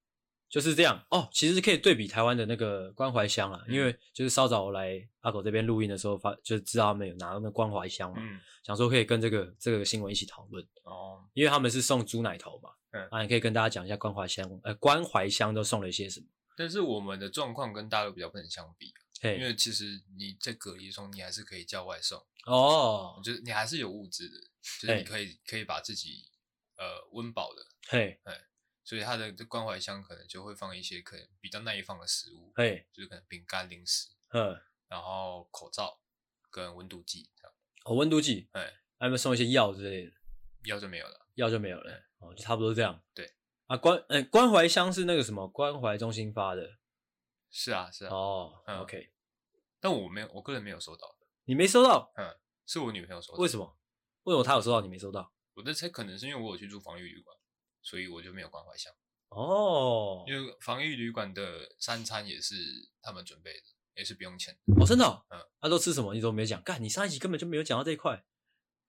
[0.52, 1.26] 就是这样哦。
[1.32, 16.26] 其实可以对比台湾的那个关怀箱啊，嗯、因为就是稍早我来阿狗这边录音的时候发，就知道他们有拿到那关怀箱嘛，嗯、想说可以跟这个这个新闻一起讨论哦，因为他们是送猪奶头嘛，嗯，啊，你可以跟大家讲一下关怀箱，呃，关怀箱都送了一些什么。
[16.54, 24.34] 但是我们的状况跟大陆比较不能相比，嘿因为其实你在隔离中，你还是可以叫外送哦，就是你还是有物资的。
[24.80, 26.22] 就是你可以可以把自己
[26.76, 28.32] 呃温饱的，嘿，哎，
[28.84, 36.00] 所以他的这关怀箱可能就会放一些可能比较耐放的食物，嘿，就是可能饼干、零食，嗯，然后口罩
[36.50, 37.54] 跟温度计这样。
[37.84, 38.64] 哦，温度计，哎，
[38.98, 40.12] 还有没有送一些药之类的？
[40.64, 43.02] 药就没有了，药就没有了，哦，就差不多这样。
[43.12, 43.34] 对，
[43.66, 46.78] 啊关，哎，关怀箱是那个什么关怀中心发的？
[47.50, 48.14] 是啊，是啊。
[48.14, 49.12] 哦，OK，
[49.80, 51.26] 但我没有，我个人没有收到的。
[51.44, 52.12] 你没收到？
[52.16, 53.38] 嗯，是我女朋友收到。
[53.38, 53.76] 为什么？
[54.22, 55.32] 为什么她有收到，你没收到？
[55.54, 57.36] 我在猜，可能是因为我有去住防疫旅馆，
[57.82, 58.92] 所以我就没有关怀箱。
[59.28, 62.54] 哦，因为防疫旅馆的三餐也是
[63.00, 64.56] 他们准备的，也是不用钱。
[64.80, 65.04] 哦，真的？
[65.30, 66.14] 嗯，他都吃什么？
[66.14, 66.62] 你都没讲。
[66.62, 68.24] 干，你上一集根本就没有讲到这一块。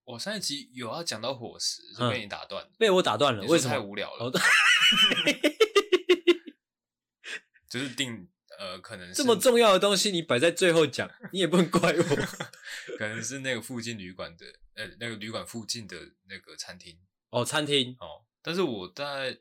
[0.04, 3.44] 我上一集有要讲到伙食，就被你打断，被我打断了。
[3.46, 3.74] 为什么？
[3.74, 4.32] 太无聊了。
[7.70, 8.30] 就是定。
[8.60, 12.04] 呃，可能是 这么重要的东西，你摆在最后讲，你也不能怪我。
[12.98, 15.98] 可能是那个附近旅馆的，呃，那个旅馆附近的
[16.30, 16.98] 那个餐厅
[17.30, 18.24] 哦，餐厅哦。
[18.44, 19.40] 但是我在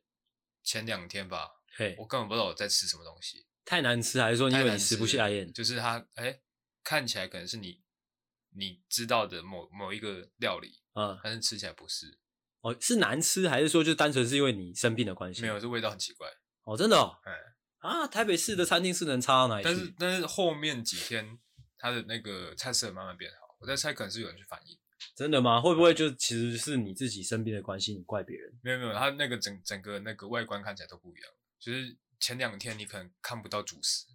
[0.62, 5.52] 前两天吧，嘿，我根本不知道我在吃什么东西，太难吃，还是说因为你吃不下咽？
[5.52, 6.40] 就是它，哎，
[6.82, 7.82] 看起来可能是你
[8.50, 12.18] 你知道的某某一个料理啊，嗯、但是吃起来不是。
[12.60, 15.42] 哦，是难吃，还是说就单纯是因为你生病的关系？
[15.42, 16.28] 没有，是味道很奇怪。
[16.62, 17.18] 哦，真的哦。
[17.24, 17.32] 哎。
[17.78, 19.68] 啊，台北市的餐厅是能差到哪里去？
[19.68, 21.36] 但是但是后面几天，
[21.76, 23.56] 他的那个菜色慢慢变好。
[23.58, 24.78] 我在猜，可能是有人去反映。
[25.14, 25.60] 真的吗？
[25.60, 27.94] 会不会就其实是你自己身边的关系？
[27.94, 28.52] 你怪别人？
[28.62, 31.30] 没有没有，他那个整整个那个外观看起来都不一样。
[31.58, 34.06] 就是前两天你可能看不到主食，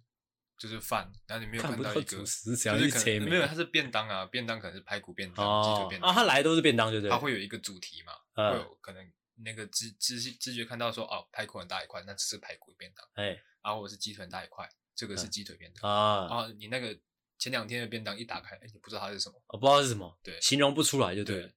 [0.58, 7.10] 就是饭，然后你没有看到一个主食，就是可能没有，它是便当啊，便当可能是排骨便当、鸡腿便当啊，他来都是便当，对不对？
[7.10, 8.12] 它会有一个主题嘛？
[8.34, 9.12] 会有可能
[9.44, 13.06] 那个知知知觉看到说哦，排骨很大一块，那只是排骨便当。
[13.14, 13.40] 哎。
[13.60, 16.26] 然后我是鸡腿很大一块，这个是鸡腿便当啊。
[16.28, 16.98] 然后你那个
[17.38, 19.40] 前两天的便当一打开，哎，你不知道它是什么？
[19.48, 21.48] 我不知道是什么，对，形容不出来就对了。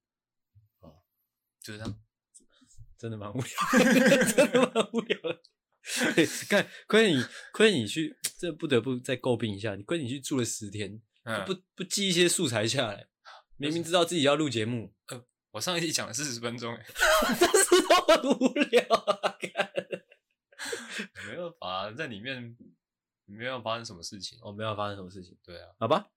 [0.79, 0.93] 哦，
[1.61, 2.01] 就是这样，
[2.97, 3.49] 真的蛮无聊，
[4.35, 5.41] 真的蛮无聊的。
[6.47, 9.75] 看，亏你，亏你去，这不得不再诟病一下。
[9.75, 11.01] 你亏你去住了十天，
[11.47, 13.07] 不不记一些素材下来，
[13.57, 14.93] 明明知道自己要录节目。
[15.07, 16.85] 呃，我上一期讲了四十分钟，哎，
[17.39, 19.35] 真是那么无聊啊！
[21.27, 22.55] 没有法，在里面
[23.37, 26.07] 没有发生什么事情，哦，没有发生什么事情，对啊，好吧，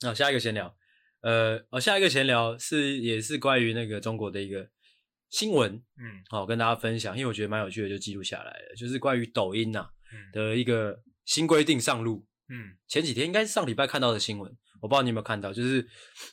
[0.00, 0.76] 那下一个闲聊，
[1.22, 4.68] 呃，哦，下一个闲聊是也是关于那个中国的一个
[5.30, 15.88] 新闻，嗯，好，跟大家分享，因为我觉得蛮有趣的，就记录下来了，就是关于抖音呐、啊嗯、的一个新规定上路，嗯，前几天应该是上礼拜看到的新闻，我不知道你有没有看到，就是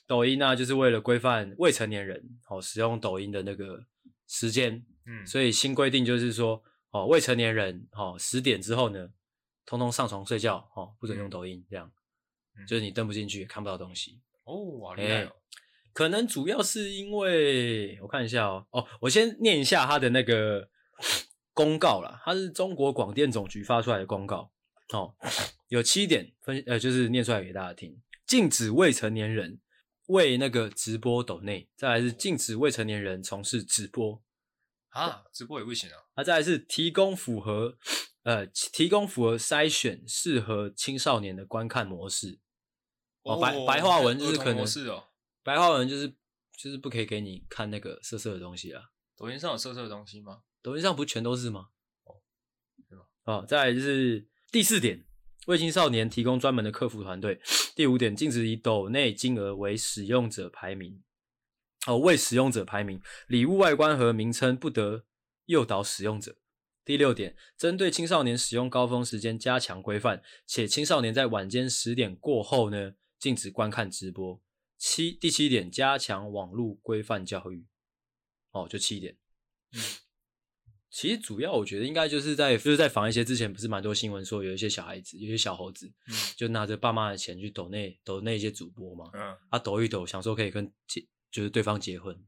[0.05, 3.79] 抖音啊，就是为了规范未成年人哦使用抖音的那个
[4.27, 6.63] 时间，嗯，所以新规定就是说。
[6.91, 9.08] 哦，未成年人哦，十点之后呢，
[9.69, 11.91] 通通上床睡觉哦，不准用抖音，这样，
[12.58, 14.55] 嗯、就是你登不进去，看不到东西哦。
[14.79, 15.32] 哇，厉害哦！
[15.93, 20.67] 可能主要是因为我看一下哦，哦，我先念一下他的那个
[21.53, 24.51] 公告啦，它是中国广电总局发出来的公告
[24.91, 25.13] 哦，
[25.67, 29.60] 有七点分，呃，就是念出来给大家听，禁止未成年人
[30.08, 34.19] 为那个直播抖内，再来是禁止未成年人从事直播。
[34.89, 35.97] 啊，直播也不行啊！
[36.15, 37.77] 啊，再来是提供符合，
[38.23, 42.39] 呃，提供符合筛选适合青少年的观看模式。
[43.23, 45.10] 哦，白白话文就是可能，是哦，
[45.43, 46.10] 白话文就是
[46.58, 48.84] 就是不可以给你看那个色色的东西啊。
[49.15, 50.43] 抖音上有色色的东西吗？
[50.62, 51.69] 抖音上不全都是吗？
[52.03, 52.15] 哦，
[52.88, 53.01] 是吗？
[53.25, 55.05] 哦，再来就是第四点，
[55.47, 57.41] 为青少年提供专门的客服团队。
[57.75, 61.01] 第五点，禁止以抖内金额为使用者排名。
[61.88, 65.05] 哦，为使用者排名，礼物外观和名称不得
[65.45, 66.38] 诱导使用者。
[66.89, 74.41] 第六点，针对青少年使用高峰时间加强规范，且青少年在晚间十点过后呢，禁止观看直播。
[74.75, 77.67] 七，第七点，加强网络规范教育。
[78.49, 79.15] 哦，就七点。
[79.73, 79.80] 嗯，
[80.89, 92.19] 其实主要我觉得应该就是在就是在防一些之前不是蛮多新闻说有一些小孩子，有些小猴子，嗯，就拿着爸妈的钱去抖那抖那一些主播嘛，嗯，啊抖一抖，想说可以跟结就是对方结婚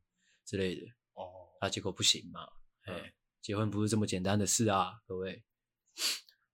[0.45, 0.85] 之类的。
[1.15, 1.25] 哦，
[1.61, 2.41] 啊结果不行嘛，
[2.83, 3.11] 哎、嗯。
[3.41, 5.43] 结婚不是这么简单的事啊，各位。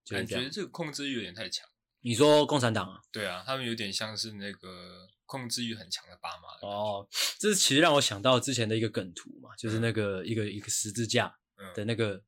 [0.08, 1.68] 感觉这个控制欲有点太强。
[2.00, 3.00] 你说共产党啊？
[3.12, 6.66] 对啊，他们有点像是那个控制欲很强的爸妈。
[6.66, 7.06] 哦，
[7.38, 11.36] 这其实让我想到之前的一个梗图嘛，就是那个一个一个十字架
[11.74, 12.22] 的那个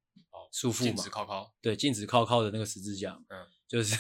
[0.53, 1.55] 束缚嘛，禁止靠靠。
[1.63, 3.19] 对，禁止靠靠的那个十字架。
[3.29, 3.99] 嗯，就是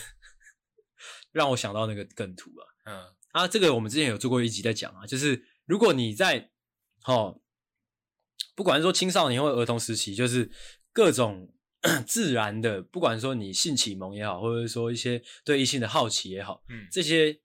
[1.32, 2.66] 让我想到那个梗图啊。
[2.84, 6.50] 嗯，啊，这个我们之前有做过一集在讲啊，就是如果你在，
[7.06, 7.39] 哦。
[8.60, 10.50] 不管是说青少年或儿童时期，就是
[10.92, 11.50] 各种
[12.06, 17.40] 自然的，不管说你性启蒙也好，或者说一些对异性的好奇也好，嗯，这些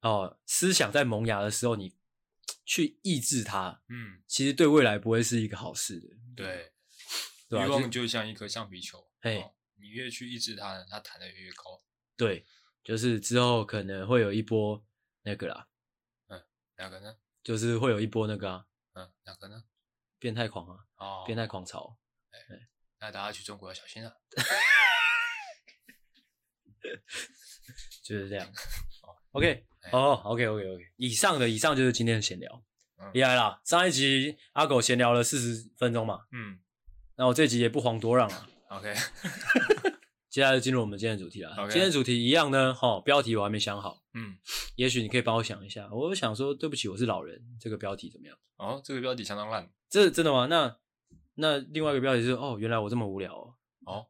[0.00, 1.94] 哦思想在萌芽的时候，你
[2.66, 6.08] 去抑制它，嗯，其实对未来不会是一个好事的。
[6.34, 6.72] 对，
[7.50, 11.80] 欲望就像一颗橡皮球，嘿、哦，你越去抑制它，它弹的越，越高。
[12.16, 12.44] 对，
[12.82, 14.84] 就是之后可能会有一波
[15.22, 15.68] 那个啦，
[16.26, 16.42] 嗯，
[16.78, 17.18] 哪个呢？
[17.44, 19.62] 就是会有一波那个啊，嗯，哪个呢？
[20.24, 20.78] 变态狂啊！
[20.96, 21.98] 哦，变态狂潮，
[22.30, 24.10] 哎、欸，那大家去中国要小心啊！
[28.02, 28.50] 就是这样。
[29.32, 30.82] OK，哦，OK，OK，OK。
[30.96, 32.64] 以上的，以上就是今天的闲聊。
[33.12, 33.60] 厉、嗯、害啦！
[33.66, 36.58] 上一集阿狗闲聊了四十分钟嘛，嗯，
[37.16, 38.48] 那我这集也不遑多让了。
[38.68, 38.94] OK，
[40.30, 41.54] 接下来就进入我们今天的主题了。
[41.68, 44.02] 今天的主题一样呢，哈，标题我还没想好。
[44.14, 44.38] 嗯，
[44.76, 45.86] 也许你可以帮我想一下。
[45.92, 47.38] 我想说，对不起，我是老人。
[47.60, 48.38] 这个标题怎么样？
[48.56, 49.68] 哦，这个标题相当烂。
[49.94, 50.46] 这真的吗？
[50.46, 50.76] 那
[51.34, 53.54] 那另外一个标题是哦，原来我这么无聊哦，
[53.86, 54.06] 哦，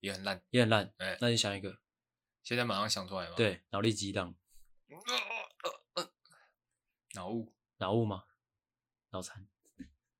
[0.00, 0.92] 也很烂，也很烂。
[0.98, 1.78] 哎、欸，那你想一个，
[2.44, 3.32] 现在马上想出来吗？
[3.34, 4.34] 对，脑力激荡。
[7.14, 8.24] 脑雾，脑雾吗？
[9.12, 9.46] 脑残。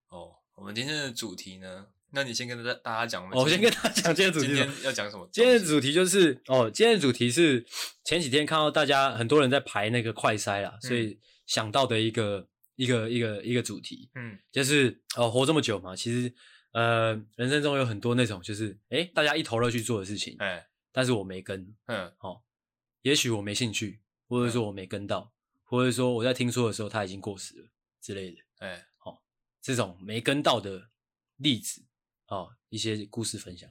[0.08, 1.88] 哦，我们今天的主题呢？
[2.12, 3.22] 那你先跟大大家讲。
[3.22, 4.46] 我们、哦、我先跟大家讲今天的主题。
[4.46, 5.28] 今天要讲什么？
[5.30, 7.62] 今天的主题就是哦，今天的主题是
[8.04, 12.48] 前几天看到大家很多人在排那个快筛啦，嗯、所以想到的一个。
[12.78, 16.32] 一个一个一个主题，嗯，就是哦，活这么久嘛，其实
[16.70, 22.40] 呃，人生中有很多那种就是，哎，大家一头热去做的事情，哎，但是我没跟，嗯，哦，
[23.02, 27.68] 也许我没兴趣，或者说我没跟到，或者说我在听说的时候他已经过时了
[28.00, 29.20] 之类的，哎，哦，
[29.60, 30.90] 这种没跟到的
[31.34, 31.84] 例子，
[32.28, 33.68] 哦，一些故事分享。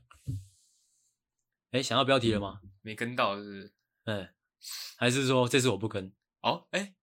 [1.71, 2.59] 哎，想到标题了吗？
[2.81, 3.73] 没跟到是不是？
[4.03, 4.29] 嗯，
[4.97, 6.11] 还是说这次我不跟？
[6.41, 6.93] 哦，哎，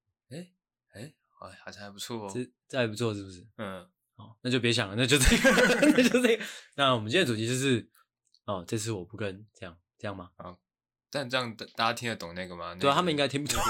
[1.49, 3.47] 哎，好像还不错哦，这这还不错，是不是？
[3.59, 5.51] 嗯，好，那就别想了，那就这个，
[5.97, 6.45] 那就这个。
[6.77, 7.89] 那我们今天的主题就是，
[8.47, 10.31] 哦，这次我不跟，这样这样吗？
[10.37, 10.57] 啊，
[11.11, 12.69] 但这样大家听得懂那个吗？
[12.69, 13.63] 那个、对啊，他们应该听不懂。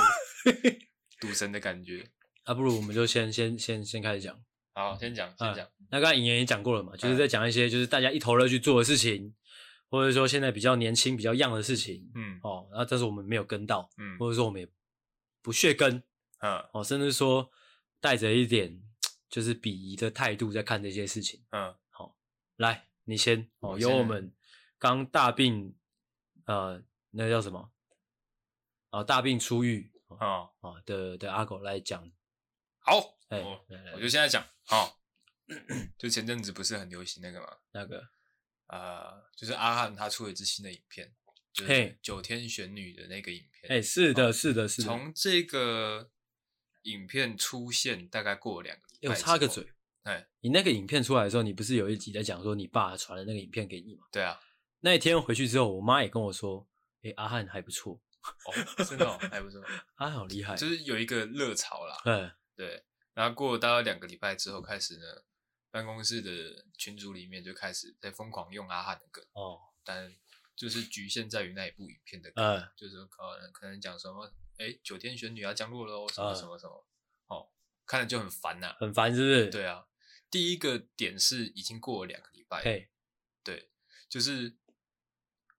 [1.20, 2.10] 赌神的感觉。
[2.44, 4.38] 啊，不如我们就先先先先开始讲。
[4.74, 5.70] 好，先讲，先讲、啊。
[5.90, 9.34] 那刚才尹言也讲过了嘛，就是在讲一些就是大家一头热去做的事情，
[9.88, 12.10] 或者说现在比较年轻、比较 young 的事情。
[12.14, 14.68] 嗯，哦，然后但是我们没有跟到，嗯，或者说我们也
[15.40, 16.02] 不屑跟，
[16.40, 17.50] 嗯，哦，甚至说。
[18.04, 18.82] 带着一点
[19.30, 21.42] 就是鄙夷的态度在看这些事情。
[21.52, 22.18] 嗯，好，
[22.56, 24.30] 来，你先哦，由我们
[24.78, 25.74] 刚大病，
[26.44, 27.72] 呃，那叫什么？
[28.90, 32.12] 啊，大病初愈啊啊的的阿狗来讲。
[32.80, 33.40] 好，哎，
[33.94, 34.46] 我就现在讲。
[34.64, 35.00] 好，
[35.96, 37.56] 就前阵子不是很流行那个嘛？
[37.72, 38.06] 那个，
[38.66, 41.10] 呃，就是阿汉他出了一支新的影片，
[41.54, 43.72] 就是九天玄女的那个影片。
[43.72, 44.88] 哎，是的，是的，是的。
[44.88, 46.10] 从这个。
[46.84, 49.72] 影片出现大概过两个礼拜，我插个嘴，
[50.04, 54.06] 哎，你那个影片出来的时候，你不是有一集在讲说你爸传了那个影片给你吗？
[54.10, 54.40] 对啊，
[54.80, 56.66] 那一天回去之后，我妈也跟我说，
[57.02, 59.60] 哎、欸，阿汉还不错，哦，真的、哦、还不错，
[59.96, 62.30] 阿翰好厉害，就是有一个热潮啦，嗯。
[62.56, 65.24] 对，然后过了大概两个礼拜之后，开始呢，
[65.72, 70.08] 办公室的群组里面就开始在疯狂用阿汉的梗，哦，但
[70.56, 74.32] 就是局限在于那一部影片的梗，嗯、就是可能可能讲什么。
[74.56, 76.86] 哎，九天玄女要降落喽，什么什么什么，
[77.26, 77.48] 呃、哦，
[77.84, 79.50] 看了就很烦呐、啊，很烦，是不是？
[79.50, 79.84] 对啊，
[80.30, 82.88] 第一个点是已经过了两个礼拜，嘿。
[83.42, 83.68] 对，
[84.08, 84.54] 就是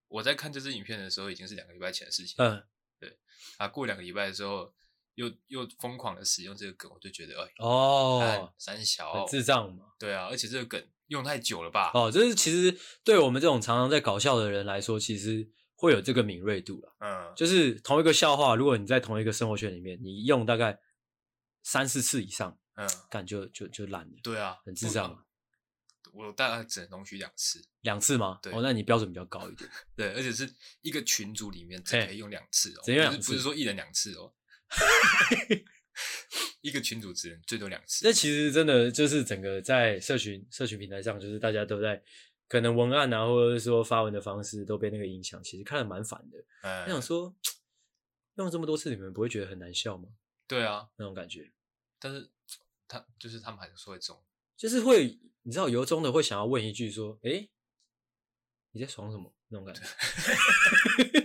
[0.08, 2.66] 我在看这支影片的时候，已经是两个礼拜前的事情，嗯，
[2.98, 3.20] 对，
[3.58, 4.74] 啊，过两个礼拜的时候，
[5.16, 11.92] 又又疯狂的使用这个梗，我就觉得哎哦，三小智障嘛，对啊，而且这个梗用太久了吧？
[11.94, 16.96] 哦，就是其实对我们这种常常在搞笑的人来说，其实会有这个敏锐度了。
[17.00, 20.80] 嗯，就是同一个笑话，如果你在同一个生活圈里面，你用大概
[21.64, 24.14] 三四次以上，嗯，感觉就就烂了。
[24.24, 25.24] 对啊，很智障。
[26.14, 28.40] 我大概只能容许两次，两次吗？
[28.42, 29.70] 对，哦，那你标准比较高一点。
[29.98, 30.50] 对，而且是
[30.82, 34.34] 一个群组里面只可以用两次哦，只用两次，不是说一人两次哦。
[36.62, 38.06] 一个群组只能最多两次。
[38.06, 42.02] 那其实真的就是整个在社群社群平台上，就是大家都在
[42.48, 46.38] 可能文案啊，或者是说发文的方式都被那个影响，其实看得蛮烦的。
[46.86, 47.36] 我想说，
[48.36, 50.10] 用这么多次，你们不会觉得很难笑吗？
[50.48, 51.52] 对啊，那种感觉。
[52.00, 52.30] 但是
[52.88, 54.24] 他就是他们还是说会中，
[54.58, 55.20] 就是会。
[55.48, 57.52] 你知道由衷的会想要问一句说：“哎、欸，
[58.72, 59.84] 你在爽什么？”那种感觉。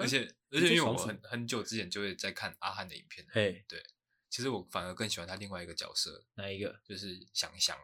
[0.00, 3.26] 而且而且，因为我很很久之前就会在看阿汉的影片。
[3.30, 3.82] 嘿，对，
[4.28, 6.26] 其实我反而更喜欢他另外一个角色。
[6.34, 6.80] 哪一个？
[6.84, 7.78] 就是翔翔。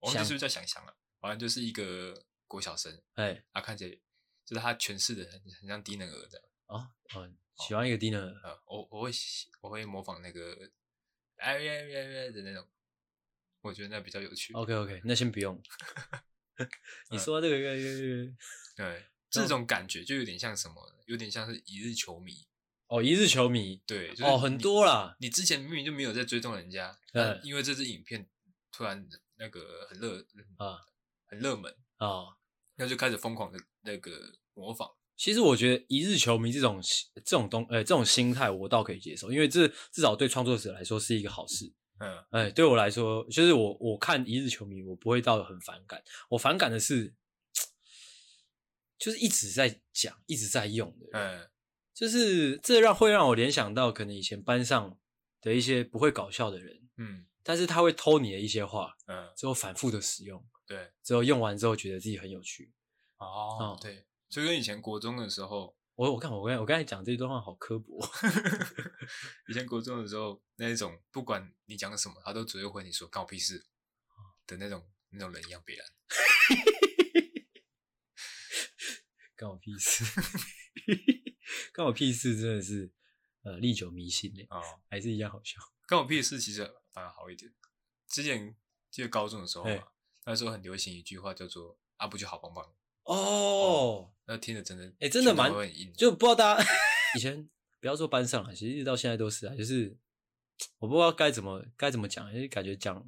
[0.00, 0.96] 我忘记是不是叫翔翔了？
[1.20, 3.02] 好像就是一个国小生。
[3.14, 3.94] 哎，啊，看起来
[4.44, 6.46] 就是他诠释的很很像低能儿这样。
[6.66, 8.60] 哦，哦，喜欢一个低能儿。
[8.66, 9.10] 我我会
[9.60, 10.70] 我会模仿那个
[11.36, 12.68] 哎呀呀呀的那种。
[13.60, 14.52] 我觉得那比较有趣。
[14.54, 15.62] OK OK，那先不用。
[17.10, 18.34] 你说这个越来越……
[18.76, 20.74] 对，这种感觉就有点像什么？
[21.06, 22.46] 有点像是一日球迷。
[22.88, 25.16] 哦，一日球迷，对，哦，很多啦。
[25.18, 28.28] 你之前明明就没有在追踪人家，嗯，因为这支影片
[28.70, 29.08] 突然
[29.38, 30.18] 那个很热
[30.58, 30.78] 啊，
[31.24, 32.36] 很热门啊，
[32.76, 34.10] 然后就开始疯狂的那个
[34.52, 34.86] 模仿。
[35.16, 36.82] 其实我觉得一日球迷这种
[37.24, 41.72] 这种东呃这种心态，我倒可以接受，因为这至少对创作者来说是一个好事。
[41.98, 46.02] 嗯，哎，对我来说，就是我我看一日球迷，我不会到很反感。
[46.28, 47.14] 我反感的是，
[49.02, 51.06] 就是一直在讲、一直在用的。
[51.12, 51.50] 嗯，
[51.92, 54.96] 就是这让会让我联想到可能以前班上
[55.40, 56.88] 的一些不会搞笑的人。
[56.98, 60.46] 嗯，但是他会偷你的一些话，嗯，之后反复的使用。
[60.64, 62.72] 对，之后用完之后觉得自己很有趣。
[63.18, 65.76] 哦，对，就跟以前国中的时候。
[65.94, 68.00] 我我看我刚我刚才讲这段话好刻薄。
[69.46, 73.66] 以前国中的时候，那一种不管你讲什么，他都只会回你说“干我屁事”
[74.48, 75.84] 的那种那种人一样别人。
[79.42, 80.04] 关我屁事，
[81.74, 82.88] 关我屁事真的是
[83.42, 85.58] 呃历久弥新的哦，还是一样好笑。
[85.88, 86.62] 关我屁事其实
[86.92, 87.52] 反而好一点。
[88.06, 88.54] 之前
[88.88, 89.84] 记得高中的时候嘛，欸、
[90.26, 92.64] 那时候很流行一句话叫做“啊不就好棒棒”。
[93.02, 95.50] 哦，哦，那听着真的，哎、欸，真的蛮，
[95.96, 96.64] 就不知道大家
[97.16, 99.98] 以前不要说班上啊，其实一直到现在都是啊，就是
[100.78, 103.04] 我不知道该怎么该怎么讲，因为感觉讲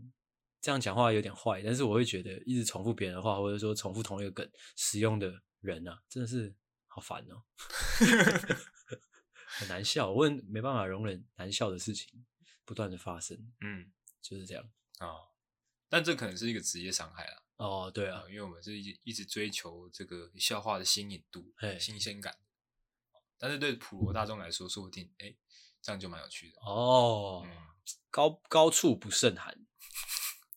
[0.61, 5.33] 这样讲话有点坏，但是我会觉得一直重复别人的话，或者说重复同一个梗使用的
[5.67, 6.55] 人啊，真的是
[6.87, 7.45] 好烦哦、 喔，
[9.47, 12.25] 很难笑，我没办法容忍难笑的事情
[12.65, 13.93] 不断的发生，嗯，
[14.23, 14.65] 就是这样
[14.99, 15.29] 啊、哦，
[15.89, 17.43] 但这可能是一个职业伤害啊。
[17.57, 22.37] 哦，对啊，因为我们是一一直追求这个笑话的新颖度、新鲜感，
[23.39, 25.37] 但是对普罗大众来说，说不定哎，
[25.81, 27.45] 这样就蛮有趣的哦。
[27.47, 27.57] 嗯、
[28.11, 29.65] 高高处不胜寒，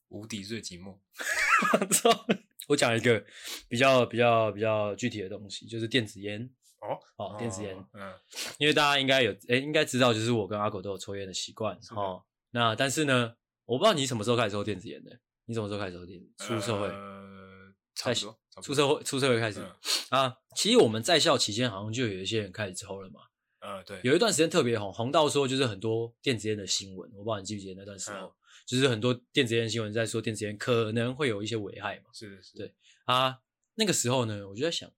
[0.07, 0.99] 无敌最寂寞。
[2.67, 3.23] 我讲一个
[3.67, 6.49] 比较比较比较具体的东西，就是电子烟
[6.81, 8.13] 哦哦，电子烟，嗯，
[8.59, 12.23] 因为大家应该有哎，应该知道，就是我跟阿狗都有抽烟的习惯的哦。
[12.51, 13.33] 那但是呢，
[13.65, 15.19] 我不知道你什么时候开始抽电子烟的。
[15.49, 16.29] 你什么时候开始抽电子？
[16.37, 19.71] 出社会，呃，差不多，出社会，出社会开始、嗯、
[20.09, 20.37] 啊。
[20.57, 23.21] 其实我们在校期间，好像就有一些人开始抽了嘛。
[23.61, 27.09] 呃，对，有一段时间特别红，红到说就是很多电子烟的新闻。
[27.13, 28.31] 我不知道你记不记得那段时候，嗯、
[28.65, 32.09] 就是很多电子烟新闻在说电子烟可能会有一些危害嘛。
[32.13, 32.75] 是的，是，对
[33.05, 33.39] 啊。
[33.75, 34.91] 那个时候呢，我就在想，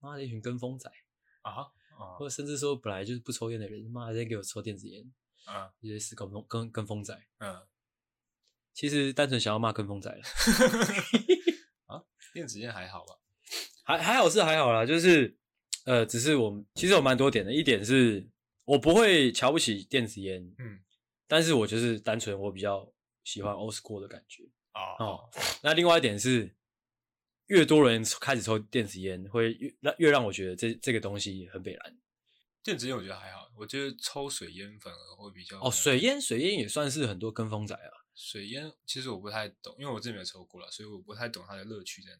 [0.00, 0.90] 妈的一群跟风仔
[1.42, 5.12] 啊，啊或者甚至说本来就是不抽烟的人，妈在给我抽电子烟
[5.44, 7.60] 啊，一些是跟风跟跟风仔，嗯。
[8.72, 10.22] 其实单纯想要骂跟风仔了
[11.86, 13.14] 啊，电子烟还好吧？
[13.82, 15.36] 还还好是还好啦，就是
[15.84, 17.52] 呃，只是我们其实有蛮多点的。
[17.52, 18.26] 一点是
[18.64, 20.80] 我不会瞧不起电子烟，嗯，
[21.30, 24.98] 但是我就是单纯我比较喜欢 old school 的感觉啊。
[24.98, 25.30] 哦，
[25.62, 26.56] 那另外一点是，
[27.46, 31.96] 越多人开始抽电子烟，会越让越让我觉得这这个东西很北蓝。
[32.64, 37.90] 电子烟我觉得还好，我觉得抽水烟反而会比较哦，水烟水烟也算是很多跟风仔啊。
[38.12, 42.18] 水烟其实我不太懂，因为我自己没有抽过了，所以我不太懂它的乐趣在哪。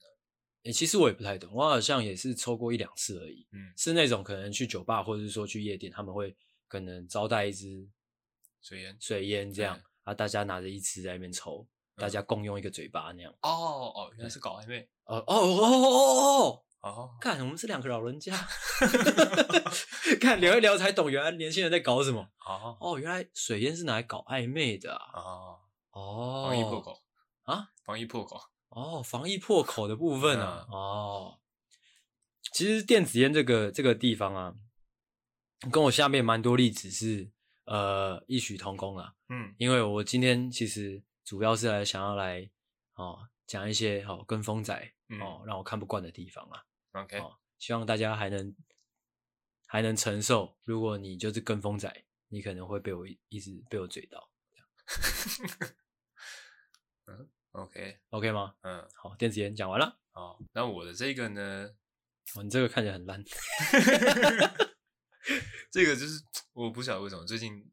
[0.62, 3.48] 诶、欸，其实我也不太懂，我好像也是抽过一两次而已。
[3.50, 6.36] 嗯，是那种可能去酒吧或者是说去夜店，他们会
[6.68, 7.88] 可能招待一支
[8.62, 13.32] 水烟，水烟这样对啊，大家拿着一支在那边抽，嗯、大家共用一个嘴巴那样。
[13.42, 13.48] 哦
[13.94, 14.88] 哦，原来是搞暧昧。
[15.04, 18.34] 哦哦哦哦哦哦哦，看我们是两个老人家，
[20.20, 22.26] 看聊一聊才懂，原来年轻人在搞什么。
[22.46, 25.12] 哦哦，原来水烟是拿来搞暧昧的啊。
[25.14, 25.58] 哦
[25.92, 27.02] 哦，防疫破口
[27.42, 28.40] 啊，防疫破口。
[28.68, 30.66] 哦，防疫破口的部分啊。
[30.70, 31.38] 哦，
[32.52, 34.54] 其实电子烟这个这个地方啊，
[35.70, 37.30] 跟我下面蛮多例子是
[37.70, 39.14] 呃异曲同工了。
[39.28, 42.50] 嗯，因为我今天其实主要是来想要来
[42.94, 44.74] 哦讲一些好、哦、跟风仔
[45.20, 46.64] 哦让我看不惯的地方啊。
[47.00, 48.56] OK，哦，希望大家还能
[49.68, 50.56] 还能承受。
[50.64, 54.28] 如果你就是跟风仔，你可能会被我一直被我嘴到。
[57.06, 58.56] 嗯，OK，OK OK 吗？
[58.62, 60.00] 嗯，好，电子烟讲完了。
[60.10, 61.70] 好，那我的这个呢？
[62.34, 63.22] 哦，你这个看起来很烂。
[65.70, 67.70] 这个就是我不晓得为什么最近，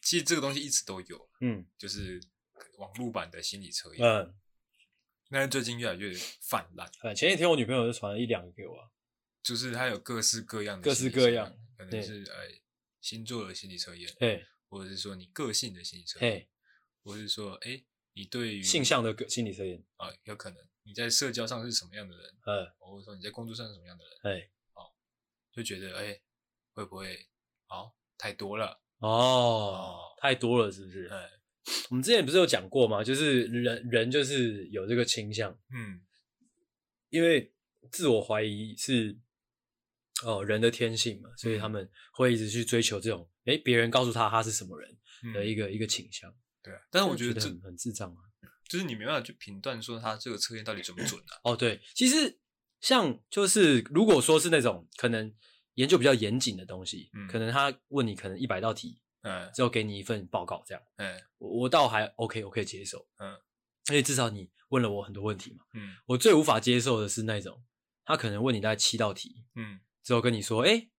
[0.00, 1.30] 其实这个东西一直都有。
[1.40, 2.20] 嗯，就是
[2.78, 4.06] 网络版的心理测验。
[4.06, 4.34] 嗯。
[5.28, 6.88] 但是最近越来越泛滥。
[7.12, 8.92] 前几天我女朋友就传了一两个给我，
[9.42, 12.48] 就是它有各式各样的，各式各样，可能是呃
[13.00, 14.08] 星座的心理测验，
[14.68, 16.48] 或者是说你个性的心理测验，
[17.02, 17.82] 或者是说哎
[18.12, 24.94] 你对于性向的个心理测验啊，有可能你在社交上是什么样的人，嗯，或者说你在工作上是什么样的人，哎，哦，
[25.50, 26.20] 就觉得哎
[26.76, 27.26] 会不会
[27.68, 31.08] 哦太多了哦，太多了是不是？
[31.08, 31.30] 哎。
[31.90, 33.02] 我们之前不是有讲过吗？
[33.02, 36.00] 就是人人就是有这个倾向，嗯，
[37.08, 37.52] 因为
[37.90, 39.18] 自我怀疑是
[40.24, 44.96] 哦人的天性嘛，所以他们会一直去追求这种，哎，别人告诉他他是什么人
[45.34, 46.32] 的一个、嗯、一个倾向。
[46.62, 48.22] 对啊，但是我觉得这很很智障啊，
[48.70, 51.40] 就是你没办法去评断说他这个测验到底准不准啊。
[51.42, 52.38] 哦，对，其实
[52.80, 55.34] 像就是如果说是那种可能
[55.76, 59.00] 研究比较严谨的东西，嗯、可能他问你可能一百道题。
[59.22, 67.60] 嗯，之后给你一份报告，这样，嗯，我我倒还 OK，我可以接受，嗯，而且至少你问了我很多问题嘛，嗯，我最无法接受的是那种，
[68.04, 70.90] 他可能问你大概七道题，嗯，之后跟你说，哎，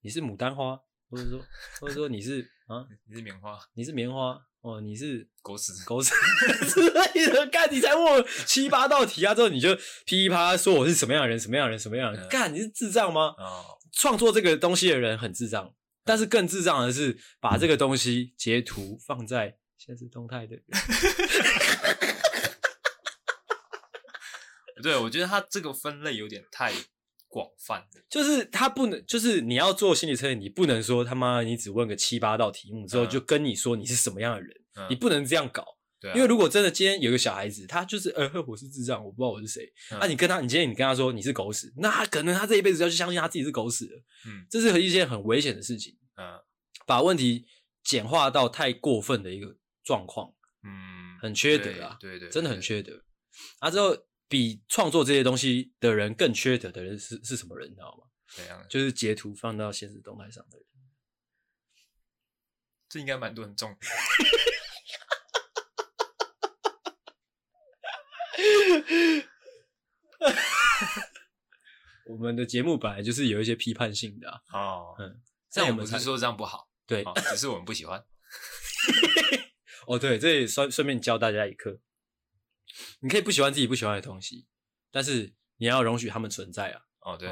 [0.00, 1.44] 你是牡丹花，或者说，
[1.78, 6.14] 或者说你是啊， 你是棉花，你是棉花，哦，你是狗屎，狗屎
[6.72, 13.34] 之类的，干，你才问我七八道题啊，之后你就噼里啪啦说我是什么样的人，什么样的人，什么样的人，干，你是智障吗？
[13.36, 15.74] 哦，创作这个东西的人很智障。
[16.04, 20.64] 但是更智障的是，把这个东西截图放在现实动态的人。
[24.80, 26.72] 对，我觉得他这个分类有点太
[27.26, 27.86] 广泛了。
[28.08, 35.75] 就是他不能，就是你要做心理测验，你不能说他妈你只问个七八道题目之后就跟你说你是什么样的人，嗯、你不能这样搞。
[36.00, 39.72] 对、啊，因为如果真的今天有个小孩子，他就是呃，我是智障，我不知道我是谁。
[39.90, 44.02] 那、嗯啊、你跟他，你今天你跟他说你是狗屎，那可能他这一辈子要去相信他自己是狗屎了。
[44.26, 45.96] 嗯，这是一件很危险的事情。
[46.16, 46.38] 嗯，
[46.86, 47.46] 把问题
[47.82, 50.34] 简化到太过分的一个状况。
[50.62, 53.04] 嗯，很缺德啊，对对，真的很缺德。
[53.60, 53.96] 啊，之后
[54.28, 58.06] 比创作这些东西的人更缺德的人是是什么人，你知道吗？
[58.34, 58.66] 怎样？
[58.68, 60.66] 就是截图放到现实动态上的人。
[62.88, 63.74] 这应该蛮多人中。
[72.08, 74.40] 我们的节目本来就是有一些批判性的啊。
[74.52, 75.20] 哦，嗯，
[75.50, 78.02] 这样我们不是说这样不好，对，只是我们不喜欢。
[79.86, 81.80] 哦，对，这也顺顺便教大家一课，
[83.00, 84.46] 你可以不喜欢自己不喜欢的东西，
[84.90, 86.82] 但是你要容许他们存在啊。
[87.00, 87.30] 哦，对，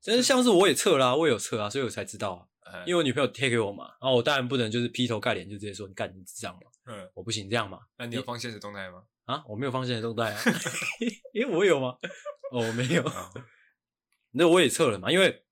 [0.00, 2.48] 真是像是我也测啦，我也有测啊，所以我才知道啊。
[2.86, 6.70] 因为我女朋友贴给我嘛，然后我当然不能就是劈头盖脸就直接说你干你这样嘛。
[6.84, 7.80] 嗯，我不行这样嘛。
[7.96, 9.02] 那你有放现实动态吗？
[9.28, 10.40] 啊，我没有放限时动态啊，
[11.34, 11.98] 因为我有吗？
[12.50, 13.04] 哦，我没有。
[14.30, 15.44] 那我也测了嘛，因为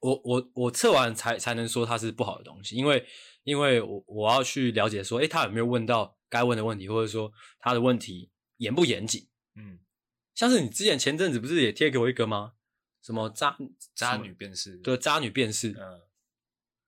[0.00, 3.06] 我我我测完才才能说它是不好的东西，因为
[3.42, 9.28] 因为我我要去了解说，诶，他有没有问到该问的问题，或者说他的问题严不严谨？
[9.54, 9.78] 嗯，
[10.34, 12.52] 像是你之前前阵子不是也贴给我一个吗？
[13.02, 13.56] 什么渣
[13.94, 14.76] 渣女辨识？
[14.76, 16.02] 对，渣女辨识，嗯，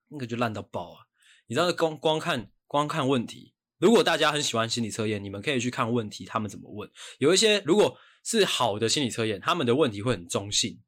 [0.08, 1.06] 那个就烂到爆啊！
[1.46, 3.51] 你知道，光光看光看问题。
[3.82, 6.88] 如果大家很喜欢心理测验，你们可以去看问题，他们怎么问。
[7.18, 10.80] 有一些如果是好的心理测验，他们的问题会很中性。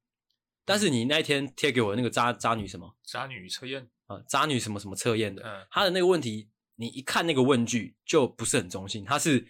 [0.65, 9.45] 但是你那一天贴给我的那个渣渣女什么渣女测验啊，渣女什么什么测验的，嗯，他的那个问题，你一看那个问句就不是很中性，他是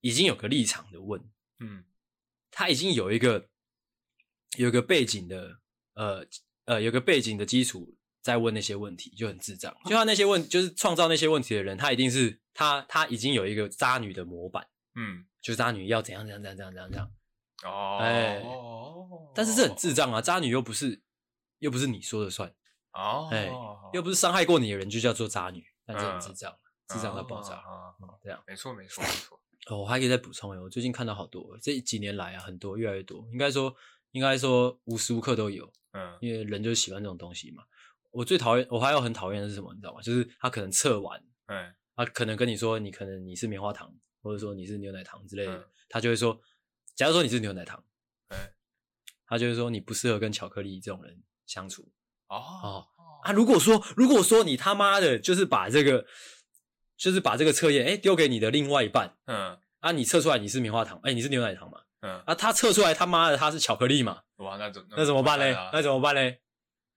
[0.00, 1.22] 已经有个立场的问，
[1.58, 1.84] 嗯，
[2.50, 3.50] 他已经有一个
[4.56, 5.58] 有一个背景的，
[5.92, 6.26] 呃
[6.64, 7.94] 呃，有个背景的基础。
[8.22, 17.10] 在问那些问题就很智障，就像那些问，就是创造那些问题的人，他一定是他他已经有一个渣女的模板，嗯，就是渣女要怎样怎样怎样怎样怎样怎样，
[17.64, 18.42] 哦，哎，
[19.34, 21.00] 但是这很智障啊，渣女又不是
[21.60, 22.54] 又不是你说了算，
[22.92, 23.50] 哦，哎，
[23.94, 26.54] 又不是伤害过你的人就叫做渣女，但这很智障，
[26.88, 27.64] 智障到爆炸，
[28.22, 29.40] 这样没错没错没错，
[29.70, 33.74] 哦，我还可以再补充哎，我最近看到好多，这几年来啊，很多越来越多，应该说
[34.10, 37.64] 应该说无时无刻都有，嗯，因为人就喜欢这种东西嘛。
[38.10, 40.02] 我最讨厌，我还有很讨厌的是什么，你知道吗？
[40.02, 41.74] 就是他可能测完，嗯，
[42.04, 46.40] 他可能跟你说你可能你是棉花糖，或者说你是牛奶糖之类的，嗯、他就会说，
[46.94, 47.84] 假如说你是牛奶糖，
[48.28, 48.38] 嗯，
[49.26, 51.92] 他就会说你不适合跟巧克力这种人相处。
[52.28, 52.86] 哦哦
[53.24, 56.06] 啊，如果说如果说你他妈的就是把这个。
[57.00, 65.56] 就是把这个测验，哎，丢给你的另外一半，嗯，啊，你测出来你是棉花糖，哎，你是牛奶糖嘛，嗯，啊，他测出来他妈的他是巧克力嘛，哇，那怎那怎么办嘞？
[65.72, 66.42] 那怎么办嘞？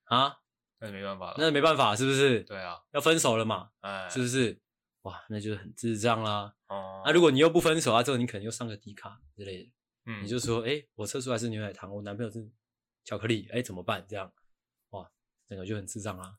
[0.03, 0.39] 啊，
[0.81, 2.41] 那没办法了，那没办法，是不是？
[2.41, 4.59] 对啊，要分手了嘛，哎，是不是？
[5.03, 6.53] 哇，那就是很智障啦。
[6.67, 9.71] 哦，啊，如果你又不分手啊，之后你可能又上个低卡之类的，
[10.05, 12.49] 嗯，你就说，哎，我测出来是牛奶糖，我男朋友是
[13.03, 14.05] 巧克力，哎，怎么办？
[14.07, 14.31] 这样，
[14.89, 15.09] 哇，
[15.47, 16.35] 整个就很智障啊。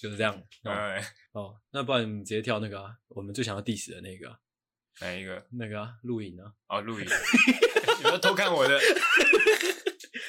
[0.00, 0.34] 就是这样，
[0.64, 0.72] 哦，
[1.32, 4.38] 哦，那不然你们直接跳那个啊，我们最想要 diss 的那个，
[5.00, 5.46] 哪一个？
[5.50, 7.06] 那个啊，录影啊，哦，录影，
[7.98, 8.78] 你要偷看我的？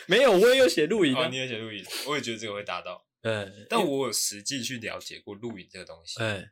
[0.08, 6.50] 没有，我也有写录影啊，你也写录影，我也觉得这个会达到，嗯，但我有实际去了解过录影这个东西，嗯，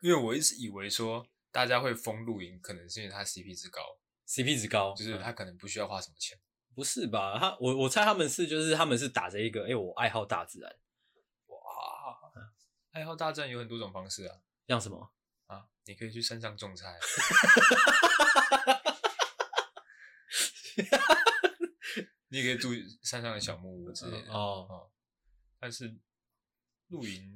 [0.00, 3.80] 因为我一直以为说大家会封录影，可能是因为它 CP 值高
[4.26, 6.38] ，CP 值高，就是他可能不需要花什么钱，
[6.74, 7.38] 不是吧？
[7.38, 10.70] 他我我猜他们是就是他们是打着一个，哎，我爱好大自然。
[11.46, 11.56] 哇
[12.92, 14.36] 爱好大战有很多种方式啊，
[14.68, 15.12] 像什么？
[15.46, 15.66] 啊？
[15.84, 16.98] 你可以去山上种菜
[22.34, 22.70] 你也可以住
[23.00, 24.90] 山上的小木屋之类的哦，哦。
[25.60, 25.96] 但是
[26.88, 27.32] 露营，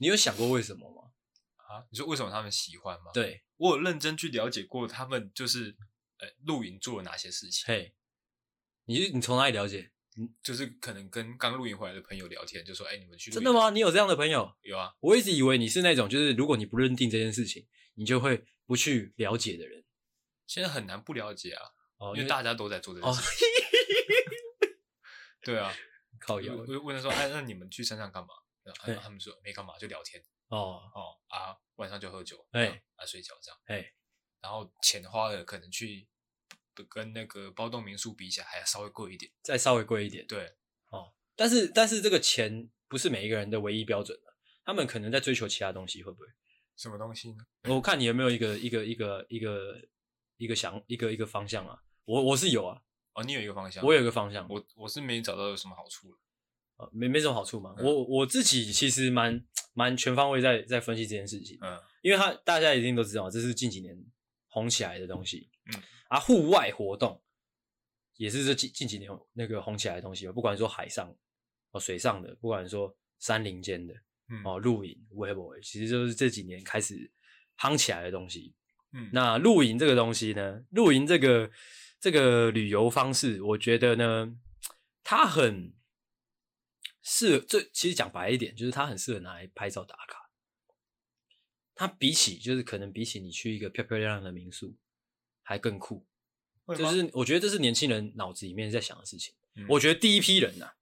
[0.00, 1.12] 你有想过为什么吗？
[1.58, 1.86] 啊？
[1.92, 3.12] 你说为什么他们喜欢吗？
[3.14, 5.76] 对，我有认真去了解过他们就是
[6.18, 7.62] 呃露营做了哪些事情。
[7.68, 7.94] 嘿，
[8.86, 9.92] 你你从哪里了解？
[10.18, 13.70] 嗯，就是可能跟刚露营回来的朋友聊天，就说：“哎、欸，你们去。”真的吗？
[13.70, 14.50] 你有这样的朋友？
[14.62, 14.92] 有啊。
[14.98, 17.64] 我一直以为你是那种，就是如果你不认定这件事情，
[17.94, 19.84] 你就会不去了解的人。
[20.48, 21.62] 现在很难不了解啊，
[21.98, 23.20] 哦、因为大家都在做这件事。
[23.20, 23.22] 哦、
[25.42, 25.72] 对啊，
[26.20, 26.54] 靠谣。
[26.54, 28.28] 我问他说：“哎，那你们去山上干嘛？”
[28.64, 33.92] 然后他们说：“没干嘛，就聊天。”哦哦啊，晚上就喝酒，哎啊睡觉这样，哎，
[34.40, 36.08] 然后钱花了可能去。
[36.90, 40.26] 跟那个包栋民宿比起来，还要稍微贵一点，再稍微贵一点。
[40.26, 40.54] 对，
[40.90, 46.26] 哦，但是但是这个钱不是每一个人的唯一标准的，他们可能在追求其他东西，会不会？
[46.76, 47.46] 什么东西呢？
[47.70, 49.80] 我看你有没有一个一个一个一个
[50.36, 51.82] 一个想一个一个方向啊？
[52.04, 52.82] 我我是有啊，
[53.16, 56.18] 哦，你有一个方向，我有一个方向，我我是没找到有什么好处了，
[56.76, 57.74] 啊，没没什么好处嘛。
[57.78, 59.42] 嗯、我我自己其实蛮
[59.72, 63.98] 蛮全方位在在分析这件事情，嗯，因为他大家一定都知道，这是近几年
[64.48, 65.82] 红起来的东西，嗯。
[66.08, 67.20] 啊，户外活动
[68.16, 71.12] 也是这近近几年那个红起来的东西，不管说海上
[71.72, 73.92] 哦、水上的，不管说山林间的，
[74.28, 77.10] 嗯、哦，露营、微博，其实就是这几年开始
[77.58, 78.54] 夯起来的东西。
[78.92, 81.50] 嗯，那露营这个东西呢，露营这个
[82.00, 84.36] 这个旅游方式，我觉得呢，
[85.02, 85.74] 它很
[87.02, 90.30] 适合，这其实讲白一点，就是它很适合拿来拍照打卡。
[91.74, 94.76] 它比起就是可能比起你去一个漂漂亮亮的民宿。
[95.48, 96.04] 还更酷，
[96.76, 99.32] 就是我觉得这是年轻人脑子里面在想的事情。
[99.54, 100.74] 嗯、我觉得第一批人呐、啊，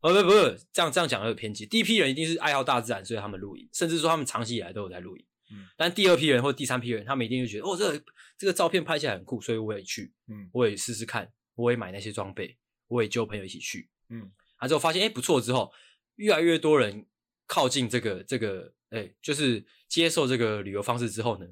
[0.00, 1.66] 呃不不不，这样这样讲有点偏激。
[1.66, 5.26] 第一批人一定是爱好大自然，所以他们露营，甚至说他们长期以来都有在露营。
[5.50, 8.04] 嗯，但第二批人或第三批人，他们一定会觉得哦，这个
[8.36, 15.72] 这个照片拍起来很酷，所以我也去，嗯，我也试试看，我也买那些装备，我也揪朋友一起去，嗯，啊之后发现哎不错之后，
[16.16, 17.06] 越来越多人
[17.46, 21.46] 靠近这个这个，哎，就是接受这个旅游方式之后呢，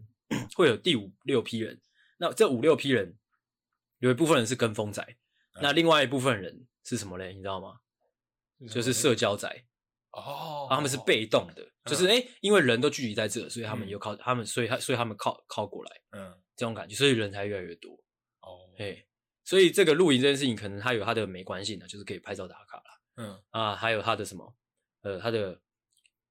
[0.55, 1.81] 会有第五六批人。
[2.19, 3.17] 那这五六批人，
[3.99, 5.03] 有一部分人是跟风仔，
[5.55, 7.33] 嗯、那另外一部分人是什么嘞？
[7.33, 7.81] 你知道吗？
[8.71, 9.65] 就是社交仔
[10.21, 17.93] 哦，他们是被动的，嗯、就是哎，因为人都聚集在这，所以他们又靠、嗯、他们，所以他所以他们靠靠过来，嗯，这种感觉，所以人才越来越多
[18.41, 19.05] 哦，哎，
[19.45, 23.43] 所以这个露营这件事情，可能它有它的美观性的，就是可以拍照打卡啦，嗯。
[23.51, 24.57] 啊，还有它的什么，
[25.03, 25.61] 呃，它的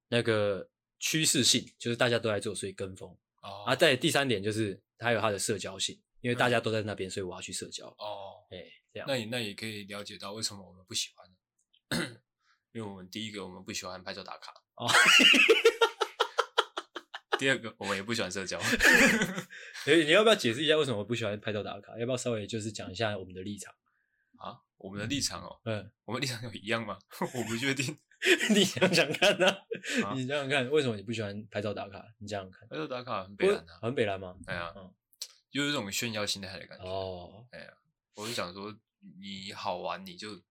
[0.09, 0.69] 那个
[0.99, 3.09] 趋势性，就是大家都在做，所以跟风
[3.41, 4.81] 哦，啊，在第三点就是。
[4.97, 7.85] 它有它的社交性，因为大家都在那边，嗯、所以我要去社交。
[7.99, 8.63] 哦，哎，
[8.93, 11.29] 这样，那也那也可以了解到为什么我们不喜欢
[11.99, 12.17] 呢？
[12.75, 14.53] 因为我们第一个我们不喜欢拍照打卡。
[14.75, 14.85] 哦。
[17.39, 18.59] 第二个我们也不喜欢社交。
[18.59, 21.97] 哎，你要不要解释一下为什么我不喜欢拍照打卡？
[21.97, 23.73] 要不要稍微就是讲一下我们的立场？
[24.39, 25.57] 啊，我们的立场哦。
[25.63, 25.89] 嗯。
[26.03, 26.99] 我们立场有一样吗？
[27.33, 27.97] 我不确定。
[28.51, 29.57] 你想想看呐、啊？
[30.11, 32.03] 啊、你想想看，为什么你不喜欢拍照打卡？
[32.19, 34.35] 你想想看，拍照打卡很北蓝啊，很北蓝吗？
[34.47, 34.93] 哎呀，嗯，
[35.49, 36.83] 就是这种炫耀心态的感觉。
[36.85, 37.71] 哦，哎呀，
[38.15, 38.75] 我就想说，
[39.21, 40.41] 你好玩你就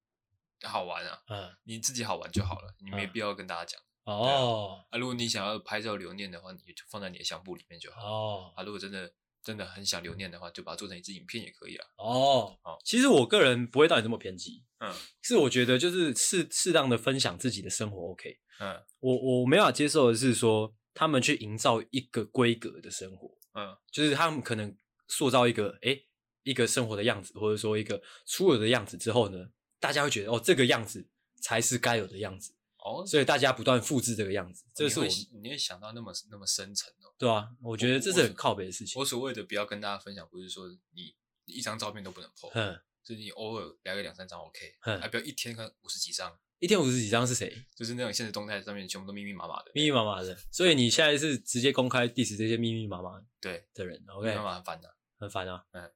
[0.68, 3.80] 好玩啊，嗯，你自己好玩就好了，你没必要跟大家讲。
[4.04, 8.02] 哦，啊，如果你想要拍照留念的话，你就放在你的相簿里面就好。
[8.02, 9.12] 哦，啊，如果真的
[9.42, 11.86] 真的很想留念的话，就把它做成一支影片也可以啊。
[11.96, 14.92] 哦，哦，其实我个人不会到你这么偏激，嗯，
[15.22, 18.38] 是我觉得就是适适当的分享自己的生活，OK。
[18.60, 24.76] 嗯，我我没法接受的是说他们去营造一个规格的生活，嗯，就是他们可能
[25.08, 26.06] 塑造一个诶、欸、
[26.42, 29.48] 一个生活的样子，或者说一个出游的样子之后呢，
[29.84, 31.06] 大家会觉得哦这个样子
[31.42, 32.54] 才是该有的样子。
[32.78, 35.06] 哦，所以大家不断复制这个样子，这是我
[35.42, 37.12] 你会想到那么那么深层哦。
[37.18, 38.98] 对啊，我觉得这是很靠北的事情。
[38.98, 41.14] 我所谓的不要跟大家分享，不是说你
[41.46, 47.64] 一张照片都不能 po，嗯，就是你偶尔来个两三张 OK，嗯，还不要一天看五十几张，一天五十几张是谁？
[47.74, 50.36] 就是那种现实动态上面全部都密密麻麻的，密密麻麻的。
[50.50, 54.28] 所以你现在是直接公开 diss 这些密密麻麻对的人，OK？
[54.36, 55.64] 很烦的，很烦啊。
[55.72, 55.90] 嗯，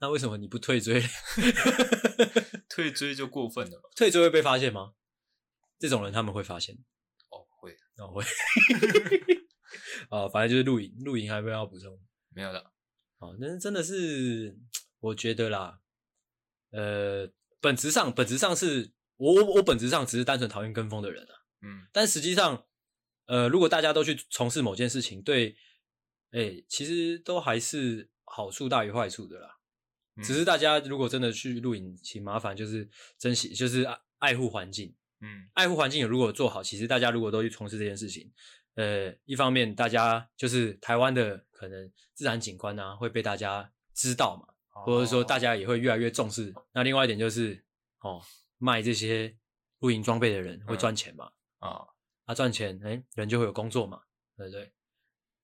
[0.00, 1.02] 那为什么你不退追？
[2.68, 3.88] 退追就过分了嘛？
[3.94, 4.94] 退追会被发现吗？
[5.78, 6.76] 这种人他们会发现。
[7.28, 8.24] 哦会，那、哦、会，
[10.08, 12.72] 啊， 反正就是露营，露营还没有要补充，没有的，
[13.18, 14.56] 哦，那真的是，
[15.00, 15.80] 我觉得啦，
[16.70, 17.30] 呃，
[17.60, 22.66] 本质上，本质上是我，我，我本质上只是单纯讨厌跟风的人啊，嗯，但实际上，
[23.26, 25.56] 呃，如果大家都去从事某件事情，对，
[26.32, 29.59] 哎、欸，其实都还是好处大于坏处的啦，嗯、
[30.22, 32.88] 只是大家如果真的去露营，请麻烦就是
[33.18, 34.94] 珍惜，就是爱爱护环境。
[35.20, 38.32] 嗯，爱护环境如果做好，其实大家如果都去从事这件事情，
[38.74, 46.54] 呃，一方面大家就是台湾的可能自然景观啊会被大家知道嘛，哦、或者说大家也会越来越重视。
[46.72, 47.62] 那另外一点就是，
[48.00, 48.22] 哦，
[48.58, 49.36] 卖这些
[49.80, 51.86] 露营装备的人会赚钱嘛，啊、嗯，
[52.26, 54.00] 他赚钱，哎，人就会有工作嘛，
[54.36, 54.72] 对不对？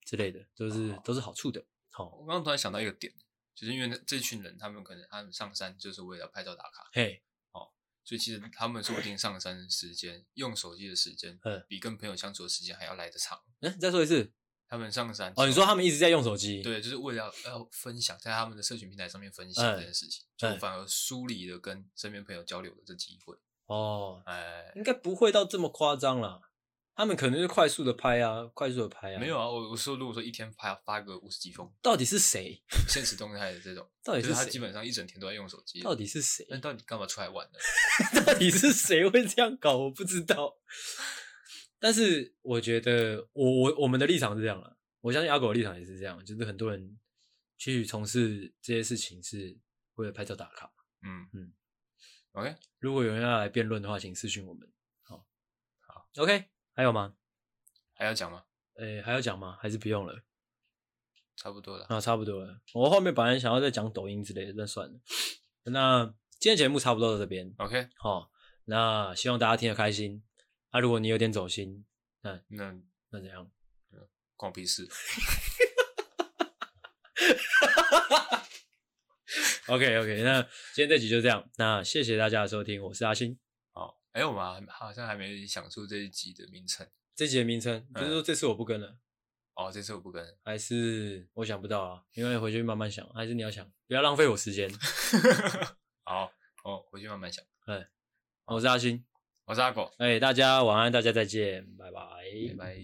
[0.05, 1.63] 之类的，都是、哦、都是好处的。
[1.91, 3.13] 好、哦，我刚刚突然想到一个点，
[3.57, 7.23] 就是因为这群人，他们可能他们上山就是为了拍照打卡，嘿。
[7.53, 7.71] 哦
[8.03, 11.37] 所以其实他们说不定上山的时间，用手机的时间，
[11.67, 13.37] 比跟朋友相处的时间还要来得长。
[13.59, 14.31] 嗯，再说一次，
[14.69, 23.35] 他们上山哦，你说他们一直在用手机，对，就是为了要，要分享，在他们的社群平台上面分享这件事情，就反而疏离了跟身边朋友交流的这机会。
[23.65, 26.39] 哦，哎，应该不会到这么夸张啦。
[26.97, 29.19] 他们可能是快速的拍啊，快速的拍啊。
[29.19, 32.59] 没有啊，我我说如果说一天拍发个五十几封，到底是谁？
[32.89, 34.33] 现实动态的这种，到底是谁？
[34.33, 35.79] 他基本上一整天都在用手机。
[35.83, 36.43] 到底是谁？
[36.49, 37.59] 那到底干嘛出来玩呢？
[38.25, 39.77] 到底是谁会这样搞？
[39.77, 40.57] 我不知道。
[41.79, 44.75] 但是我觉得，我我我们的立场是这样了。
[45.01, 46.97] 我相信阿狗的立场也是这样，就是很多人
[47.59, 49.55] 去从事这些事情是
[49.93, 50.73] 为了拍照打卡。
[51.03, 51.53] 嗯嗯。
[52.31, 54.67] OK，如果有人要来辩论的话，请私讯我们。
[55.03, 55.23] 好，
[55.81, 56.45] 好，OK。
[56.77, 57.15] 还有吗？
[57.95, 58.43] 还要讲吗？
[58.75, 59.57] 诶、欸，还要讲吗？
[59.59, 60.21] 还是不用了？
[61.35, 61.87] 差不多了。
[61.89, 62.61] 那差不多了。
[62.75, 64.99] 我后面本来想要再讲抖音之类的，那算了。
[65.63, 66.05] 那
[66.39, 67.51] 今天节目差不多到这边。
[67.57, 68.29] OK，好。
[68.65, 70.23] 那希望大家听得开心。
[70.71, 71.83] 那、啊、如果你有点走心，
[72.21, 73.49] 那那那怎样？
[74.35, 74.87] 关我屁事。
[79.65, 80.43] OK OK，那
[80.75, 81.49] 今天这集就这样。
[81.55, 83.39] 那谢谢大家的收听，我是阿星。
[84.17, 86.87] 哎，我们好像还没想出这一集的名称。
[87.15, 88.97] 这一集的名称就是说，这次我不跟了。
[89.53, 92.03] 哦，这次我不跟，还是我想不到啊？
[92.13, 94.67] 因为回去慢慢想，还是你要想，不要浪费我时间。
[96.03, 96.31] 好，
[96.63, 97.45] 哦，回去慢慢想。
[97.65, 97.87] 哎，
[98.45, 99.05] 我是阿星，
[99.45, 99.93] 我是阿狗。
[99.99, 102.01] 哎，大家晚安，大家再见，拜拜，
[102.49, 102.83] 拜拜。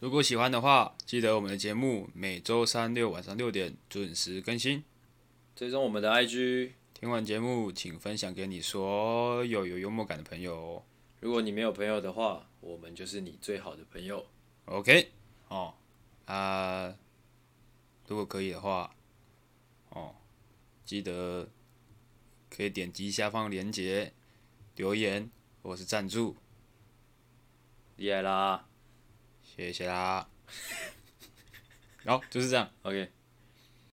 [0.00, 4.84] 如果喜欢的话，记得我们的节目每周三六晚上六点准时更新，
[5.56, 6.72] 追踪我们的 IG。
[7.02, 10.80] 听完节目，请分享给你所有有幽默感的朋友。
[11.18, 14.24] 如果你没有朋友的话，我们就是你最好的朋友。
[14.66, 15.10] OK，
[15.48, 15.74] 哦，
[16.26, 16.96] 啊，
[18.06, 18.94] 如果可以的话，
[19.88, 20.14] 哦，
[20.84, 21.48] 记得
[22.48, 24.12] 可以点击下方链接
[24.76, 25.28] 留言
[25.60, 26.36] 或是赞助。
[27.96, 28.68] 厉害啦，
[29.42, 30.28] 谢谢啦。
[32.06, 32.70] 好，就是这样。
[32.82, 33.10] OK。